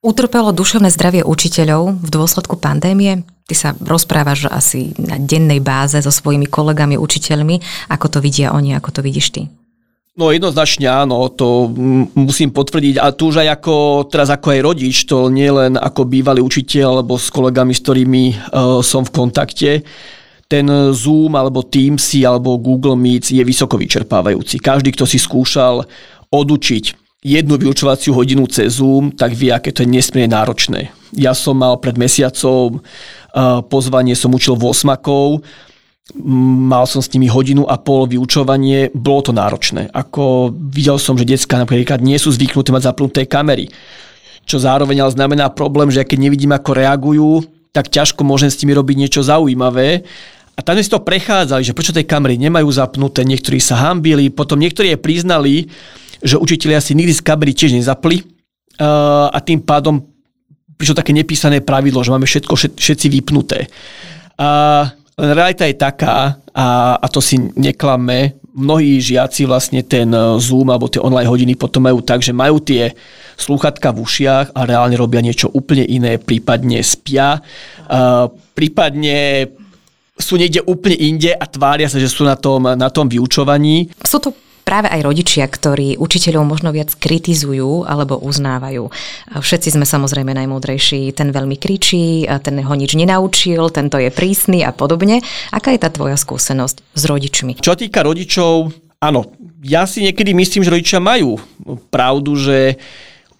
Utrpelo 0.05 0.53
duševné 0.53 0.93
zdravie 0.93 1.25
učiteľov 1.25 1.99
v 1.99 2.09
dôsledku 2.13 2.61
pandémie? 2.61 3.25
Ty 3.49 3.53
sa 3.57 3.69
rozprávaš 3.73 4.47
asi 4.53 4.93
na 5.01 5.17
dennej 5.17 5.59
báze 5.59 5.97
so 5.97 6.13
svojimi 6.13 6.45
kolegami, 6.45 6.95
učiteľmi. 6.95 7.89
Ako 7.89 8.07
to 8.07 8.17
vidia 8.21 8.53
oni, 8.53 8.77
ako 8.77 8.89
to 8.93 9.01
vidíš 9.01 9.33
ty? 9.33 9.41
No 10.15 10.31
jednoznačne 10.31 10.87
áno, 10.87 11.27
to 11.27 11.67
musím 12.15 12.55
potvrdiť. 12.55 13.03
A 13.03 13.11
tu 13.11 13.35
už 13.35 13.43
aj 13.43 13.59
ako, 13.59 14.07
teraz 14.07 14.31
ako 14.31 14.47
aj 14.55 14.59
rodič, 14.63 15.03
to 15.03 15.27
nie 15.27 15.51
len 15.51 15.75
ako 15.75 16.07
bývalý 16.07 16.39
učiteľ, 16.39 17.03
alebo 17.03 17.19
s 17.19 17.27
kolegami, 17.27 17.75
s 17.75 17.83
ktorými 17.83 18.23
uh, 18.31 18.79
som 18.79 19.03
v 19.03 19.11
kontakte. 19.11 19.83
Ten 20.47 20.71
Zoom, 20.95 21.35
alebo 21.35 21.67
Teamsy, 21.67 22.23
alebo 22.23 22.55
Google 22.55 22.95
Meet 22.95 23.35
je 23.35 23.43
vysoko 23.43 23.75
vyčerpávajúci. 23.75 24.63
Každý, 24.63 24.95
kto 24.95 25.03
si 25.03 25.19
skúšal 25.19 25.83
odučiť 26.31 26.95
jednu 27.19 27.59
vyučovaciu 27.59 28.15
hodinu 28.15 28.47
cez 28.47 28.79
Zoom, 28.79 29.11
tak 29.11 29.35
vie, 29.35 29.51
aké 29.51 29.75
to 29.75 29.83
je 29.83 29.91
nesmierne 29.91 30.31
náročné. 30.31 30.95
Ja 31.11 31.35
som 31.35 31.59
mal 31.59 31.75
pred 31.83 31.99
mesiacom 31.99 32.79
uh, 32.79 33.59
pozvanie, 33.67 34.15
som 34.15 34.31
učil 34.31 34.55
8 34.55 34.95
mal 36.13 36.85
som 36.85 37.01
s 37.01 37.09
nimi 37.17 37.25
hodinu 37.25 37.65
a 37.65 37.81
pol 37.81 38.05
vyučovanie, 38.05 38.93
bolo 38.93 39.25
to 39.25 39.33
náročné. 39.33 39.89
Ako 39.89 40.53
videl 40.53 41.01
som, 41.01 41.17
že 41.17 41.25
detská 41.25 41.57
napríklad 41.57 41.97
nie 42.05 42.21
sú 42.21 42.29
zvyknuté 42.29 42.69
mať 42.69 42.93
zapnuté 42.93 43.25
kamery, 43.25 43.73
čo 44.45 44.61
zároveň 44.61 45.01
ale 45.01 45.15
znamená 45.17 45.49
problém, 45.49 45.89
že 45.89 46.05
keď 46.05 46.29
nevidím, 46.29 46.53
ako 46.53 46.71
reagujú, 46.77 47.29
tak 47.73 47.89
ťažko 47.89 48.21
môžem 48.21 48.53
s 48.53 48.61
nimi 48.61 48.77
robiť 48.77 48.95
niečo 49.01 49.25
zaujímavé. 49.25 50.05
A 50.55 50.63
tam 50.63 50.77
si 50.79 50.87
to 50.87 51.01
prechádzali, 51.03 51.65
že 51.65 51.75
prečo 51.75 51.91
tej 51.91 52.07
kamery 52.07 52.39
nemajú 52.39 52.69
zapnuté, 52.69 53.25
niektorí 53.25 53.59
sa 53.59 53.89
hambili, 53.89 54.31
potom 54.31 54.61
niektorí 54.61 54.93
priznali, 55.01 55.67
že 56.23 56.39
učiteľia 56.39 56.79
si 56.79 56.95
nikdy 56.95 57.11
z 57.11 57.25
kamery 57.25 57.51
tiež 57.51 57.75
nezapli 57.75 58.23
a 58.79 59.35
tým 59.43 59.59
pádom 59.59 60.05
prišlo 60.79 60.95
také 60.95 61.11
nepísané 61.11 61.59
pravidlo, 61.59 62.05
že 62.05 62.13
máme 62.13 62.29
všetko 62.29 62.53
všetci 62.55 63.07
vypnuté. 63.11 63.67
A 64.39 64.91
len 65.15 65.31
realita 65.31 65.63
je 65.63 65.75
taká, 65.79 66.39
a, 66.51 66.95
a 66.99 67.07
to 67.07 67.23
si 67.23 67.39
neklame, 67.55 68.35
mnohí 68.55 69.03
žiaci 69.03 69.43
vlastne 69.43 69.83
ten 69.83 70.07
Zoom 70.39 70.71
alebo 70.71 70.87
tie 70.87 71.03
online 71.03 71.27
hodiny 71.27 71.53
potom 71.59 71.83
majú 71.83 71.99
tak, 71.99 72.23
že 72.23 72.31
majú 72.31 72.63
tie 72.63 72.95
slúchatka 73.35 73.91
v 73.91 73.99
ušiach 73.99 74.55
a 74.55 74.59
reálne 74.63 74.95
robia 74.95 75.19
niečo 75.19 75.51
úplne 75.51 75.83
iné, 75.83 76.15
prípadne 76.19 76.79
spia, 76.83 77.39
a, 77.87 78.27
prípadne 78.55 79.51
sú 80.15 80.39
niekde 80.39 80.63
úplne 80.63 80.95
inde 80.95 81.31
a 81.35 81.43
tvária 81.43 81.91
sa, 81.91 81.99
že 81.99 82.07
sú 82.07 82.23
na 82.23 82.39
tom, 82.39 82.63
na 82.63 82.87
tom 82.87 83.11
vyučovaní. 83.11 83.91
Sú 83.99 84.23
to 84.23 84.31
práve 84.75 84.91
aj 84.91 85.07
rodičia, 85.07 85.47
ktorí 85.47 85.95
učiteľov 85.95 86.43
možno 86.43 86.75
viac 86.75 86.91
kritizujú 86.99 87.87
alebo 87.87 88.19
uznávajú. 88.19 88.91
Všetci 89.39 89.71
sme 89.71 89.87
samozrejme 89.87 90.35
najmúdrejší. 90.35 91.15
Ten 91.15 91.31
veľmi 91.31 91.55
kričí, 91.55 92.27
ten 92.43 92.59
ho 92.59 92.75
nič 92.75 92.91
nenaučil, 92.99 93.71
tento 93.71 93.95
je 93.95 94.11
prísny 94.11 94.67
a 94.67 94.75
podobne. 94.75 95.23
Aká 95.55 95.71
je 95.71 95.79
tá 95.79 95.87
tvoja 95.87 96.19
skúsenosť 96.19 96.91
s 96.91 97.03
rodičmi? 97.07 97.63
Čo 97.63 97.79
týka 97.79 98.03
rodičov, 98.03 98.75
áno, 98.99 99.31
ja 99.63 99.87
si 99.87 100.03
niekedy 100.03 100.35
myslím, 100.35 100.67
že 100.67 100.75
rodičia 100.75 100.99
majú 100.99 101.39
pravdu, 101.87 102.35
že 102.35 102.75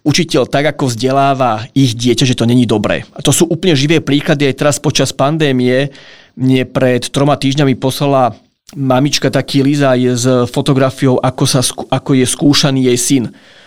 učiteľ 0.08 0.48
tak, 0.48 0.72
ako 0.72 0.88
vzdeláva 0.88 1.68
ich 1.76 2.00
dieťa, 2.00 2.32
že 2.32 2.40
to 2.40 2.48
není 2.48 2.64
dobré. 2.64 3.04
A 3.12 3.20
to 3.20 3.36
sú 3.36 3.44
úplne 3.52 3.76
živé 3.76 4.00
príklady 4.00 4.48
aj 4.48 4.56
teraz 4.56 4.80
počas 4.80 5.12
pandémie. 5.12 5.92
Mne 6.40 6.64
pred 6.64 7.04
troma 7.12 7.36
týždňami 7.36 7.76
poslala 7.76 8.40
mamička 8.74 9.30
taký 9.30 9.62
Liza 9.62 9.94
je 9.94 10.18
s 10.18 10.26
fotografiou, 10.50 11.22
ako, 11.22 11.46
sa, 11.46 11.62
ako 11.94 12.18
je 12.18 12.26
skúšaný 12.26 12.90
jej 12.90 12.98
syn. 12.98 13.24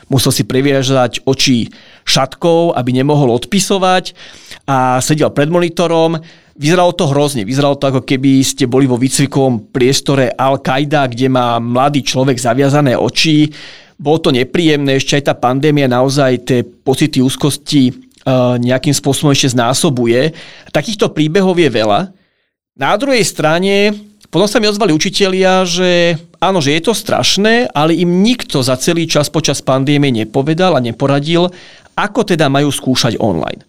Musel 0.08 0.32
si 0.32 0.42
previažať 0.42 1.22
oči 1.28 1.68
šatkou, 2.02 2.72
aby 2.74 2.90
nemohol 2.96 3.30
odpisovať 3.36 4.16
a 4.64 4.98
sedel 5.04 5.30
pred 5.30 5.52
monitorom. 5.52 6.16
Vyzeralo 6.58 6.96
to 6.96 7.06
hrozne. 7.12 7.44
Vyzeralo 7.44 7.76
to 7.78 7.92
ako 7.92 8.02
keby 8.02 8.42
ste 8.42 8.66
boli 8.66 8.88
vo 8.88 8.98
výcvikovom 8.98 9.70
priestore 9.70 10.32
Al-Qaida, 10.34 11.06
kde 11.06 11.28
má 11.30 11.60
mladý 11.60 12.02
človek 12.02 12.40
zaviazané 12.40 12.96
oči. 12.98 13.52
Bolo 14.00 14.18
to 14.18 14.30
nepríjemné, 14.32 14.96
ešte 14.96 15.20
aj 15.20 15.24
tá 15.28 15.34
pandémia 15.36 15.86
naozaj 15.86 16.32
tie 16.42 16.60
pocity 16.64 17.20
úzkosti 17.20 17.90
e, 17.90 17.92
nejakým 18.58 18.94
spôsobom 18.96 19.30
ešte 19.30 19.54
znásobuje. 19.54 20.32
Takýchto 20.72 21.12
príbehov 21.12 21.58
je 21.60 21.68
veľa. 21.68 22.10
Na 22.78 22.94
druhej 22.96 23.26
strane 23.26 24.07
potom 24.28 24.44
sa 24.44 24.60
mi 24.60 24.68
ozvali 24.68 24.92
učitelia, 24.92 25.64
že 25.64 26.20
áno, 26.36 26.60
že 26.60 26.76
je 26.76 26.82
to 26.84 26.92
strašné, 26.92 27.72
ale 27.72 27.96
im 27.96 28.20
nikto 28.20 28.60
za 28.60 28.76
celý 28.76 29.08
čas 29.08 29.32
počas 29.32 29.64
pandémie 29.64 30.12
nepovedal 30.12 30.76
a 30.76 30.84
neporadil, 30.84 31.48
ako 31.96 32.28
teda 32.28 32.52
majú 32.52 32.68
skúšať 32.68 33.16
online. 33.16 33.64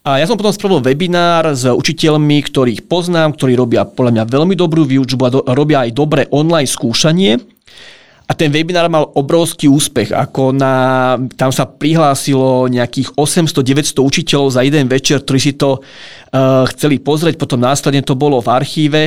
A 0.00 0.18
ja 0.18 0.26
som 0.26 0.34
potom 0.34 0.50
spravil 0.50 0.80
webinár 0.80 1.52
s 1.52 1.68
učiteľmi, 1.68 2.40
ktorých 2.42 2.88
poznám, 2.88 3.36
ktorí 3.36 3.52
robia 3.54 3.84
podľa 3.84 4.18
mňa 4.18 4.24
veľmi 4.32 4.54
dobrú 4.56 4.82
výučbu 4.88 5.22
a 5.28 5.30
do, 5.30 5.40
robia 5.44 5.84
aj 5.84 5.90
dobré 5.92 6.22
online 6.32 6.66
skúšanie. 6.66 7.36
A 8.24 8.32
ten 8.32 8.48
webinár 8.48 8.88
mal 8.88 9.10
obrovský 9.12 9.68
úspech. 9.68 10.14
Ako 10.14 10.54
na, 10.56 11.18
tam 11.34 11.50
sa 11.52 11.66
prihlásilo 11.66 12.70
nejakých 12.70 13.12
800-900 13.18 14.00
učiteľov 14.00 14.48
za 14.54 14.62
jeden 14.64 14.86
večer, 14.86 15.20
ktorí 15.20 15.40
si 15.42 15.52
to 15.58 15.82
uh, 15.82 16.64
chceli 16.72 17.02
pozrieť, 17.02 17.36
potom 17.36 17.60
následne 17.60 18.00
to 18.06 18.14
bolo 18.16 18.38
v 18.38 18.48
archíve 18.48 19.00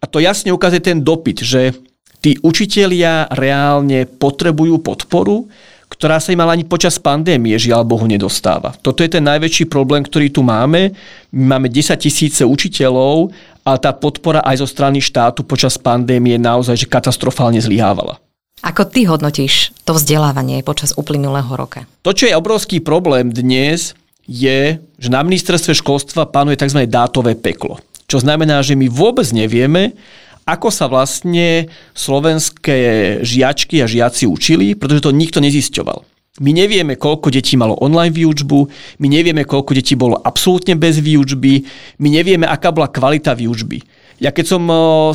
a 0.00 0.04
to 0.08 0.18
jasne 0.18 0.48
ukazuje 0.50 0.80
ten 0.80 1.04
dopyt, 1.04 1.44
že 1.44 1.76
tí 2.24 2.40
učitelia 2.40 3.28
reálne 3.32 4.08
potrebujú 4.08 4.80
podporu, 4.80 5.48
ktorá 5.90 6.16
sa 6.22 6.32
im 6.32 6.40
ale 6.40 6.60
ani 6.60 6.64
počas 6.64 6.96
pandémie 6.96 7.52
žiaľ 7.60 7.84
Bohu 7.84 8.06
nedostáva. 8.08 8.72
Toto 8.80 9.04
je 9.04 9.10
ten 9.10 9.24
najväčší 9.26 9.68
problém, 9.68 10.00
ktorý 10.00 10.32
tu 10.32 10.40
máme. 10.40 10.96
My 11.34 11.58
máme 11.58 11.68
10 11.68 11.92
tisíce 12.00 12.40
učiteľov, 12.46 13.34
ale 13.66 13.78
tá 13.82 13.92
podpora 13.92 14.40
aj 14.40 14.64
zo 14.64 14.68
strany 14.70 15.02
štátu 15.02 15.44
počas 15.44 15.76
pandémie 15.76 16.40
naozaj 16.40 16.86
že 16.86 16.86
katastrofálne 16.88 17.60
zlyhávala. 17.60 18.16
Ako 18.60 18.88
ty 18.88 19.08
hodnotíš 19.08 19.72
to 19.88 19.96
vzdelávanie 19.96 20.60
počas 20.60 20.92
uplynulého 20.92 21.48
roka? 21.56 21.88
To, 22.04 22.12
čo 22.12 22.28
je 22.28 22.36
obrovský 22.36 22.84
problém 22.84 23.32
dnes, 23.32 23.96
je, 24.28 24.78
že 24.78 25.08
na 25.08 25.24
ministerstve 25.24 25.74
školstva 25.74 26.28
panuje 26.28 26.60
tzv. 26.60 26.84
dátové 26.86 27.34
peklo. 27.34 27.80
Čo 28.10 28.26
znamená, 28.26 28.58
že 28.66 28.74
my 28.74 28.90
vôbec 28.90 29.30
nevieme, 29.30 29.94
ako 30.42 30.74
sa 30.74 30.90
vlastne 30.90 31.70
slovenské 31.94 32.78
žiačky 33.22 33.78
a 33.78 33.86
žiaci 33.86 34.26
učili, 34.26 34.74
pretože 34.74 35.06
to 35.06 35.14
nikto 35.14 35.38
nezisťoval. 35.38 36.02
My 36.42 36.50
nevieme, 36.50 36.98
koľko 36.98 37.30
detí 37.30 37.54
malo 37.54 37.78
online 37.78 38.10
výučbu, 38.10 38.58
my 38.98 39.06
nevieme, 39.06 39.46
koľko 39.46 39.76
detí 39.76 39.94
bolo 39.94 40.18
absolútne 40.18 40.74
bez 40.74 40.98
výučby, 40.98 41.62
my 42.02 42.08
nevieme, 42.10 42.50
aká 42.50 42.74
bola 42.74 42.90
kvalita 42.90 43.36
výučby. 43.36 43.78
Ja 44.20 44.34
keď 44.34 44.44
som 44.46 44.62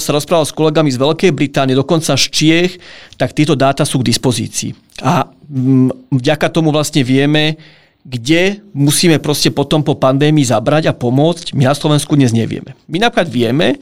sa 0.02 0.12
rozprával 0.16 0.50
s 0.50 0.56
kolegami 0.56 0.90
z 0.90 0.98
Veľkej 0.98 1.32
Británie, 1.36 1.78
dokonca 1.78 2.18
z 2.18 2.26
Čiech, 2.32 2.72
tak 3.20 3.38
tieto 3.38 3.54
dáta 3.54 3.86
sú 3.86 4.02
k 4.02 4.10
dispozícii. 4.10 4.74
A 5.06 5.30
mm, 5.30 6.10
vďaka 6.16 6.50
tomu 6.50 6.74
vlastne 6.74 7.06
vieme, 7.06 7.60
kde 8.06 8.62
musíme 8.78 9.18
proste 9.18 9.50
potom 9.50 9.82
po 9.82 9.98
pandémii 9.98 10.46
zabrať 10.46 10.94
a 10.94 10.94
pomôcť, 10.94 11.58
my 11.58 11.66
na 11.66 11.74
Slovensku 11.74 12.14
dnes 12.14 12.30
nevieme. 12.30 12.78
My 12.86 13.02
napríklad 13.02 13.34
vieme, 13.34 13.82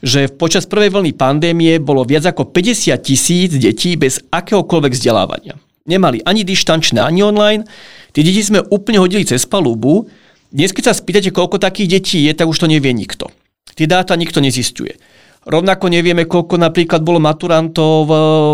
že 0.00 0.32
počas 0.32 0.64
prvej 0.64 0.88
vlny 0.88 1.12
pandémie 1.12 1.76
bolo 1.76 2.08
viac 2.08 2.24
ako 2.24 2.48
50 2.48 2.96
tisíc 3.04 3.52
detí 3.60 4.00
bez 4.00 4.24
akéhokoľvek 4.32 4.96
vzdelávania. 4.96 5.60
Nemali 5.84 6.24
ani 6.24 6.40
dištančné, 6.40 7.04
ani 7.04 7.20
online. 7.20 7.68
Tie 8.16 8.24
deti 8.24 8.40
sme 8.40 8.64
úplne 8.72 8.96
hodili 8.96 9.28
cez 9.28 9.44
palubu. 9.44 10.08
Dnes, 10.48 10.72
keď 10.72 10.90
sa 10.90 10.94
spýtate, 10.96 11.28
koľko 11.28 11.60
takých 11.60 12.00
detí 12.00 12.24
je, 12.24 12.32
tak 12.32 12.48
už 12.48 12.64
to 12.64 12.66
nevie 12.66 12.96
nikto. 12.96 13.28
Tie 13.76 13.84
dáta 13.84 14.16
nikto 14.16 14.40
nezistuje. 14.40 14.96
Rovnako 15.44 15.88
nevieme, 15.88 16.28
koľko 16.28 16.60
napríklad 16.60 17.00
bolo 17.00 17.16
maturantov 17.16 18.08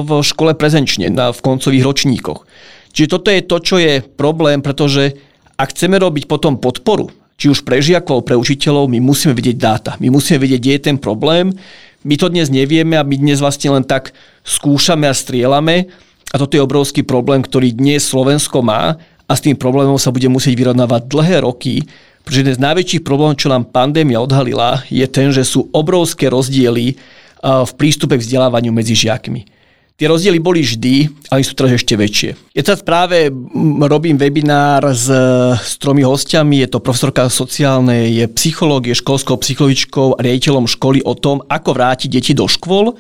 v, 0.06 0.10
škole 0.22 0.54
prezenčne 0.54 1.10
v 1.10 1.38
koncových 1.42 1.82
ročníkoch. 1.82 2.46
Čiže 2.96 3.12
toto 3.12 3.28
je 3.28 3.44
to, 3.44 3.56
čo 3.60 3.76
je 3.76 4.00
problém, 4.00 4.64
pretože 4.64 5.20
ak 5.60 5.76
chceme 5.76 6.00
robiť 6.00 6.24
potom 6.24 6.56
podporu, 6.56 7.12
či 7.36 7.52
už 7.52 7.68
pre 7.68 7.84
žiakov, 7.84 8.24
pre 8.24 8.40
učiteľov, 8.40 8.88
my 8.88 9.04
musíme 9.04 9.36
vidieť 9.36 9.56
dáta. 9.60 9.92
My 10.00 10.08
musíme 10.08 10.40
vedieť, 10.40 10.60
kde 10.64 10.72
je 10.72 10.82
ten 10.88 10.96
problém. 10.96 11.52
My 12.00 12.16
to 12.16 12.32
dnes 12.32 12.48
nevieme 12.48 12.96
a 12.96 13.04
my 13.04 13.20
dnes 13.20 13.44
vlastne 13.44 13.76
len 13.76 13.84
tak 13.84 14.16
skúšame 14.48 15.04
a 15.04 15.12
strielame. 15.12 15.92
A 16.32 16.40
toto 16.40 16.56
je 16.56 16.64
obrovský 16.64 17.04
problém, 17.04 17.44
ktorý 17.44 17.76
dnes 17.76 18.08
Slovensko 18.08 18.64
má 18.64 18.96
a 19.28 19.32
s 19.36 19.44
tým 19.44 19.60
problémom 19.60 20.00
sa 20.00 20.08
bude 20.08 20.32
musieť 20.32 20.56
vyrovnávať 20.56 21.12
dlhé 21.12 21.44
roky, 21.44 21.84
pretože 22.24 22.40
jeden 22.48 22.56
z 22.56 22.64
najväčších 22.64 23.04
problémov, 23.04 23.36
čo 23.36 23.52
nám 23.52 23.68
pandémia 23.68 24.24
odhalila, 24.24 24.80
je 24.88 25.04
ten, 25.04 25.28
že 25.36 25.44
sú 25.44 25.68
obrovské 25.76 26.32
rozdiely 26.32 26.96
v 27.44 27.72
prístupe 27.76 28.16
k 28.16 28.24
vzdelávaniu 28.24 28.72
medzi 28.72 28.96
žiakmi. 28.96 29.55
Tie 29.96 30.12
rozdiely 30.12 30.36
boli 30.44 30.60
vždy, 30.60 31.08
ale 31.32 31.40
sú 31.40 31.56
teraz 31.56 31.72
ešte 31.72 31.96
väčšie. 31.96 32.52
Ja 32.52 32.60
teraz 32.60 32.84
práve 32.84 33.32
robím 33.80 34.20
webinár 34.20 34.84
s, 34.92 35.08
s 35.56 35.80
tromi 35.80 36.04
hostiami. 36.04 36.60
Je 36.60 36.68
to 36.68 36.84
profesorka 36.84 37.32
sociálnej, 37.32 38.12
je 38.12 38.24
psychológie, 38.36 38.92
školskou 38.92 39.40
psychologičkou 39.40 40.20
a 40.20 40.20
riaditeľom 40.20 40.68
školy 40.68 41.00
o 41.00 41.16
tom, 41.16 41.40
ako 41.48 41.72
vrátiť 41.72 42.12
deti 42.12 42.36
do 42.36 42.44
škôl 42.44 42.92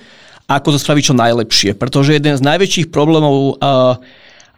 a 0.48 0.50
ako 0.56 0.72
to 0.72 0.78
spraviť 0.80 1.12
čo 1.12 1.20
najlepšie. 1.20 1.70
Pretože 1.76 2.16
jeden 2.16 2.32
z 2.32 2.40
najväčších 2.40 2.88
problémov 2.88 3.60
a, 3.60 4.00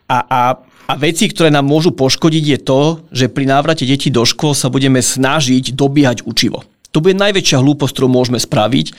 a, 0.07 0.19
a 0.23 0.41
a 0.89 0.97
veci, 0.97 1.29
ktoré 1.29 1.53
nám 1.53 1.69
môžu 1.69 1.93
poškodiť, 1.93 2.45
je 2.49 2.59
to, 2.65 2.81
že 3.13 3.29
pri 3.29 3.45
návrate 3.45 3.85
detí 3.85 4.09
do 4.09 4.25
škôl 4.25 4.57
sa 4.57 4.73
budeme 4.73 5.05
snažiť 5.05 5.77
dobíhať 5.77 6.25
učivo. 6.25 6.65
To 6.97 7.05
bude 7.05 7.13
najväčšia 7.13 7.61
hlúposť, 7.61 7.93
ktorú 7.93 8.09
môžeme 8.09 8.41
spraviť, 8.41 8.97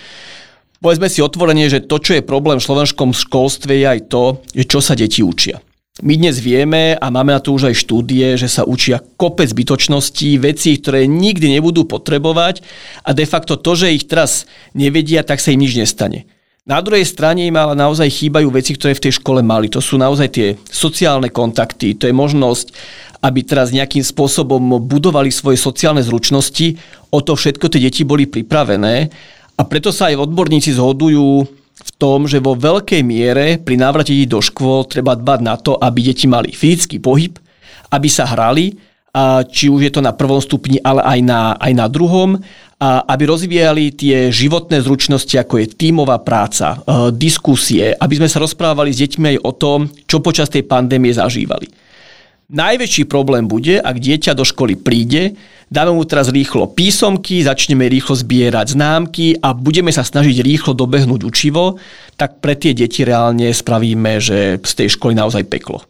Povedzme 0.79 1.11
si 1.11 1.19
otvorene, 1.19 1.67
že 1.67 1.83
to, 1.83 1.99
čo 1.99 2.15
je 2.15 2.23
problém 2.23 2.55
v 2.55 2.63
slovenskom 2.63 3.11
školstve, 3.11 3.83
je 3.83 3.85
aj 3.85 3.99
to, 4.07 4.39
že 4.55 4.63
čo 4.63 4.79
sa 4.79 4.95
deti 4.95 5.19
učia. 5.19 5.59
My 5.99 6.15
dnes 6.15 6.39
vieme 6.39 6.95
a 6.95 7.11
máme 7.11 7.35
na 7.35 7.43
to 7.43 7.51
už 7.51 7.67
aj 7.67 7.83
štúdie, 7.83 8.39
že 8.39 8.47
sa 8.47 8.63
učia 8.63 9.03
kopec 9.19 9.51
zbytočností, 9.51 10.39
veci, 10.39 10.79
ktoré 10.79 11.03
nikdy 11.03 11.59
nebudú 11.59 11.83
potrebovať 11.83 12.63
a 13.03 13.11
de 13.11 13.27
facto 13.27 13.59
to, 13.59 13.75
že 13.75 13.91
ich 13.91 14.07
teraz 14.07 14.47
nevedia, 14.71 15.27
tak 15.27 15.43
sa 15.43 15.51
im 15.51 15.59
nič 15.59 15.75
nestane. 15.75 16.23
Na 16.63 16.79
druhej 16.79 17.03
strane 17.03 17.43
im 17.43 17.59
ale 17.59 17.75
naozaj 17.75 18.07
chýbajú 18.07 18.47
veci, 18.47 18.79
ktoré 18.79 18.95
v 18.95 19.03
tej 19.03 19.19
škole 19.19 19.43
mali. 19.43 19.67
To 19.75 19.83
sú 19.83 19.99
naozaj 19.99 20.31
tie 20.31 20.55
sociálne 20.63 21.27
kontakty, 21.27 21.99
to 21.99 22.07
je 22.07 22.15
možnosť, 22.15 22.71
aby 23.19 23.43
teraz 23.43 23.75
nejakým 23.75 24.07
spôsobom 24.07 24.79
budovali 24.87 25.27
svoje 25.27 25.59
sociálne 25.59 25.99
zručnosti. 25.99 26.79
O 27.11 27.19
to 27.19 27.35
všetko 27.35 27.67
tie 27.67 27.83
deti 27.83 28.07
boli 28.07 28.31
pripravené 28.31 29.11
A 29.59 29.67
preto 29.67 29.91
sa 29.91 30.07
aj 30.07 30.23
odborníci 30.23 30.71
zhodujú 30.71 31.43
v 31.79 31.91
tom, 31.99 32.23
že 32.23 32.39
vo 32.39 32.55
veľkej 32.55 33.03
miere 33.03 33.59
pri 33.59 33.75
návrate 33.75 34.15
detí 34.15 34.23
do 34.23 34.39
škôl 34.39 34.87
treba 34.87 35.19
dbať 35.19 35.39
na 35.43 35.59
to, 35.59 35.75
aby 35.75 35.99
deti 35.99 36.31
mali 36.31 36.55
fyzický 36.55 37.03
pohyb, 37.03 37.35
aby 37.91 38.07
sa 38.07 38.23
hrali, 38.23 38.79
a 39.09 39.41
či 39.41 39.73
už 39.73 39.89
je 39.89 39.91
to 39.91 40.05
na 40.05 40.13
prvom 40.13 40.37
stupni, 40.37 40.77
ale 40.79 41.01
aj 41.01 41.19
na, 41.25 41.41
aj 41.57 41.73
na 41.73 41.89
druhom, 41.89 42.37
a 42.79 43.03
aby 43.09 43.27
rozvíjali 43.27 43.91
tie 43.91 44.31
životné 44.31 44.79
zručnosti, 44.85 45.33
ako 45.35 45.59
je 45.59 45.67
tímová 45.75 46.21
práca, 46.21 46.77
e, 46.77 47.11
diskusie, 47.17 47.91
aby 47.91 48.21
sme 48.21 48.29
sa 48.31 48.39
rozprávali 48.39 48.93
s 48.93 49.01
deťmi 49.01 49.35
aj 49.35 49.37
o 49.43 49.51
tom, 49.57 49.79
čo 50.07 50.23
počas 50.23 50.47
tej 50.47 50.63
pandémie 50.63 51.11
zažívali. 51.11 51.67
Najväčší 52.49 53.05
problém 53.05 53.45
bude, 53.45 53.77
ak 53.77 54.01
dieťa 54.01 54.33
do 54.33 54.41
školy 54.41 54.73
príde, 54.73 55.37
dáme 55.69 55.93
mu 55.93 56.01
teraz 56.01 56.33
rýchlo 56.33 56.65
písomky, 56.65 57.45
začneme 57.45 57.85
rýchlo 57.85 58.17
zbierať 58.17 58.73
známky 58.73 59.37
a 59.37 59.53
budeme 59.53 59.93
sa 59.93 60.01
snažiť 60.01 60.41
rýchlo 60.41 60.73
dobehnúť 60.73 61.29
učivo, 61.29 61.77
tak 62.17 62.41
pre 62.41 62.57
tie 62.57 62.73
deti 62.73 63.05
reálne 63.05 63.53
spravíme, 63.53 64.17
že 64.17 64.57
z 64.65 64.73
tej 64.73 64.97
školy 64.97 65.13
naozaj 65.13 65.45
peklo. 65.45 65.85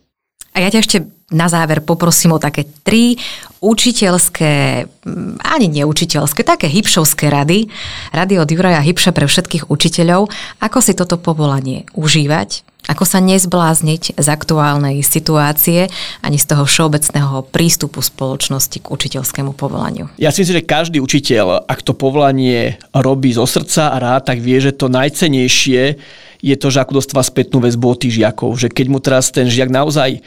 A 0.52 0.68
ja 0.68 0.68
ťa 0.68 0.84
ešte 0.84 0.98
na 1.32 1.48
záver 1.48 1.80
poprosím 1.80 2.36
o 2.36 2.44
také 2.44 2.68
tri 2.84 3.16
učiteľské, 3.64 4.84
mm, 4.84 5.40
ani 5.40 5.68
neučiteľské, 5.80 6.44
také 6.44 6.68
hybšovské 6.68 7.32
rady. 7.32 7.72
Rady 8.12 8.36
od 8.36 8.52
Juraja 8.52 8.84
Hybša 8.84 9.16
pre 9.16 9.32
všetkých 9.32 9.72
učiteľov. 9.72 10.28
Ako 10.60 10.84
si 10.84 10.92
toto 10.92 11.16
povolanie 11.16 11.88
užívať, 11.96 12.68
ako 12.90 13.06
sa 13.06 13.22
nezblázniť 13.22 14.18
z 14.18 14.28
aktuálnej 14.28 15.06
situácie 15.06 15.94
ani 16.26 16.42
z 16.42 16.46
toho 16.50 16.66
všeobecného 16.66 17.46
prístupu 17.54 18.02
spoločnosti 18.02 18.82
k 18.82 18.90
učiteľskému 18.90 19.54
povolaniu? 19.54 20.10
Ja 20.18 20.34
si 20.34 20.42
myslím, 20.42 20.66
že 20.66 20.66
každý 20.66 20.98
učiteľ, 20.98 21.70
ak 21.70 21.86
to 21.86 21.94
povolanie 21.94 22.82
robí 22.90 23.30
zo 23.30 23.46
srdca 23.46 23.94
a 23.94 23.98
rád, 24.02 24.34
tak 24.34 24.42
vie, 24.42 24.58
že 24.58 24.74
to 24.74 24.90
najcenejšie 24.90 26.02
je 26.40 26.56
to, 26.56 26.68
že 26.72 26.82
ako 26.82 26.98
dostáva 26.98 27.22
spätnú 27.22 27.62
väzbu 27.62 27.86
od 27.86 28.00
tých 28.02 28.18
žiakov. 28.18 28.58
Že 28.58 28.74
keď 28.74 28.86
mu 28.90 28.98
teraz 29.04 29.30
ten 29.30 29.46
žiak 29.46 29.70
naozaj 29.70 30.24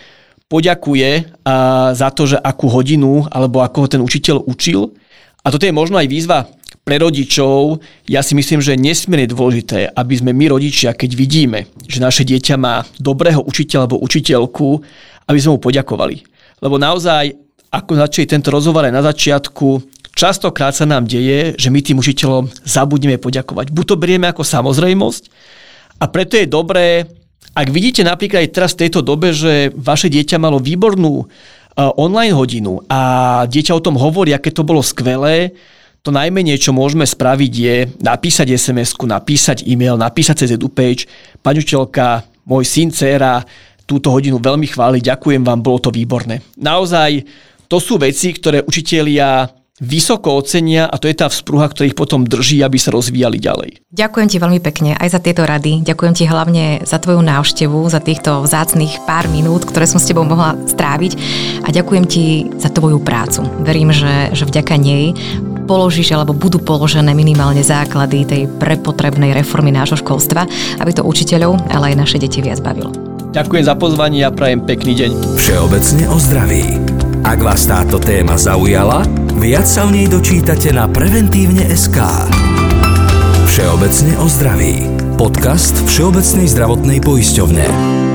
poďakuje 0.46 1.32
za 1.96 2.08
to, 2.12 2.22
že 2.28 2.36
akú 2.36 2.68
hodinu 2.68 3.24
alebo 3.32 3.64
ako 3.64 3.88
ho 3.88 3.88
ten 3.88 4.04
učiteľ 4.04 4.44
učil. 4.44 4.92
A 5.42 5.50
toto 5.50 5.64
je 5.66 5.74
možno 5.74 5.96
aj 5.96 6.06
výzva 6.06 6.46
pre 6.82 6.98
rodičov, 6.98 7.78
ja 8.10 8.26
si 8.26 8.34
myslím, 8.34 8.58
že 8.58 8.74
je 8.74 8.82
nesmierne 8.82 9.30
dôležité, 9.30 9.94
aby 9.94 10.14
sme 10.18 10.34
my 10.34 10.50
rodičia, 10.50 10.98
keď 10.98 11.10
vidíme, 11.14 11.70
že 11.86 12.02
naše 12.02 12.26
dieťa 12.26 12.58
má 12.58 12.82
dobrého 12.98 13.38
učiteľa 13.38 13.86
alebo 13.86 14.02
učiteľku, 14.02 14.68
aby 15.30 15.38
sme 15.38 15.54
mu 15.54 15.60
poďakovali. 15.62 16.26
Lebo 16.58 16.82
naozaj, 16.82 17.38
ako 17.70 18.02
začali 18.02 18.26
tento 18.26 18.50
rozhovor 18.50 18.82
aj 18.82 18.94
na 18.98 19.02
začiatku, 19.06 19.78
častokrát 20.18 20.74
sa 20.74 20.82
nám 20.82 21.06
deje, 21.06 21.54
že 21.54 21.70
my 21.70 21.78
tým 21.86 22.02
učiteľom 22.02 22.50
zabudneme 22.66 23.16
poďakovať. 23.22 23.70
Buď 23.70 23.84
to 23.86 23.96
berieme 23.96 24.26
ako 24.26 24.42
samozrejmosť 24.42 25.22
a 26.02 26.10
preto 26.10 26.34
je 26.34 26.50
dobré, 26.50 27.06
ak 27.54 27.68
vidíte 27.70 28.02
napríklad 28.02 28.42
aj 28.42 28.50
teraz 28.50 28.70
v 28.74 28.88
tejto 28.88 29.06
dobe, 29.06 29.30
že 29.30 29.70
vaše 29.78 30.10
dieťa 30.10 30.40
malo 30.42 30.58
výbornú 30.58 31.30
online 31.78 32.34
hodinu 32.34 32.82
a 32.90 33.00
dieťa 33.46 33.72
o 33.76 33.84
tom 33.84 33.94
hovorí, 33.96 34.34
aké 34.34 34.50
to 34.50 34.66
bolo 34.66 34.82
skvelé, 34.82 35.54
to 36.02 36.10
najmenej, 36.10 36.58
čo 36.58 36.74
môžeme 36.74 37.06
spraviť, 37.06 37.52
je 37.54 37.76
napísať 38.02 38.50
SMS-ku, 38.58 39.06
napísať 39.06 39.62
e-mail, 39.62 39.94
napísať 39.94 40.44
cez 40.44 40.58
EduPage. 40.58 41.06
Pani 41.38 41.62
učiteľka, 41.62 42.26
môj 42.42 42.66
syn, 42.66 42.90
dcera, 42.90 43.46
túto 43.86 44.10
hodinu 44.10 44.42
veľmi 44.42 44.66
chváli, 44.66 44.98
ďakujem 44.98 45.46
vám, 45.46 45.62
bolo 45.62 45.78
to 45.78 45.94
výborné. 45.94 46.42
Naozaj, 46.58 47.22
to 47.70 47.78
sú 47.78 48.02
veci, 48.02 48.34
ktoré 48.34 48.66
učitelia 48.66 49.46
vysoko 49.82 50.38
ocenia 50.38 50.86
a 50.86 50.94
to 50.98 51.10
je 51.10 51.16
tá 51.18 51.26
vzpruha, 51.26 51.66
ktorá 51.70 51.90
ich 51.90 51.98
potom 51.98 52.22
drží, 52.22 52.62
aby 52.62 52.78
sa 52.78 52.94
rozvíjali 52.94 53.42
ďalej. 53.42 53.82
Ďakujem 53.90 54.28
ti 54.30 54.38
veľmi 54.38 54.60
pekne 54.62 54.90
aj 54.94 55.08
za 55.10 55.20
tieto 55.22 55.42
rady. 55.42 55.82
Ďakujem 55.82 56.14
ti 56.14 56.24
hlavne 56.26 56.86
za 56.86 57.02
tvoju 57.02 57.18
návštevu, 57.18 57.78
za 57.90 57.98
týchto 57.98 58.46
vzácných 58.46 59.02
pár 59.06 59.26
minút, 59.26 59.66
ktoré 59.66 59.90
som 59.90 59.98
s 59.98 60.06
tebou 60.06 60.22
mohla 60.22 60.54
stráviť 60.70 61.18
a 61.66 61.68
ďakujem 61.74 62.04
ti 62.06 62.46
za 62.62 62.70
tvoju 62.70 63.02
prácu. 63.02 63.42
Verím, 63.66 63.90
že, 63.90 64.30
že 64.34 64.46
vďaka 64.46 64.78
nej 64.78 65.14
položíš 65.64 66.12
alebo 66.12 66.36
budú 66.36 66.60
položené 66.60 67.14
minimálne 67.16 67.64
základy 67.64 68.26
tej 68.28 68.42
prepotrebnej 68.60 69.32
reformy 69.32 69.70
nášho 69.70 69.98
školstva, 69.98 70.44
aby 70.82 70.90
to 70.92 71.06
učiteľov, 71.06 71.58
ale 71.72 71.94
aj 71.94 72.00
naše 72.04 72.18
deti 72.18 72.44
viac 72.44 72.60
bavilo. 72.60 72.92
Ďakujem 73.32 73.64
za 73.64 73.74
pozvanie 73.80 74.28
a 74.28 74.30
prajem 74.30 74.60
pekný 74.60 74.92
deň. 74.92 75.10
Všeobecne 75.40 76.04
o 76.12 76.16
zdraví. 76.20 76.64
Ak 77.22 77.40
vás 77.40 77.64
táto 77.64 77.96
téma 77.96 78.36
zaujala, 78.36 79.06
Viac 79.42 79.66
sa 79.66 79.88
o 79.88 79.90
nej 79.90 80.06
dočítate 80.06 80.70
na 80.70 80.86
preventívne.sk. 80.86 81.98
Všeobecne 83.50 84.12
o 84.22 84.26
zdraví. 84.30 84.86
Podcast 85.18 85.74
Všeobecnej 85.90 86.46
zdravotnej 86.46 87.02
poisťovne. 87.02 88.11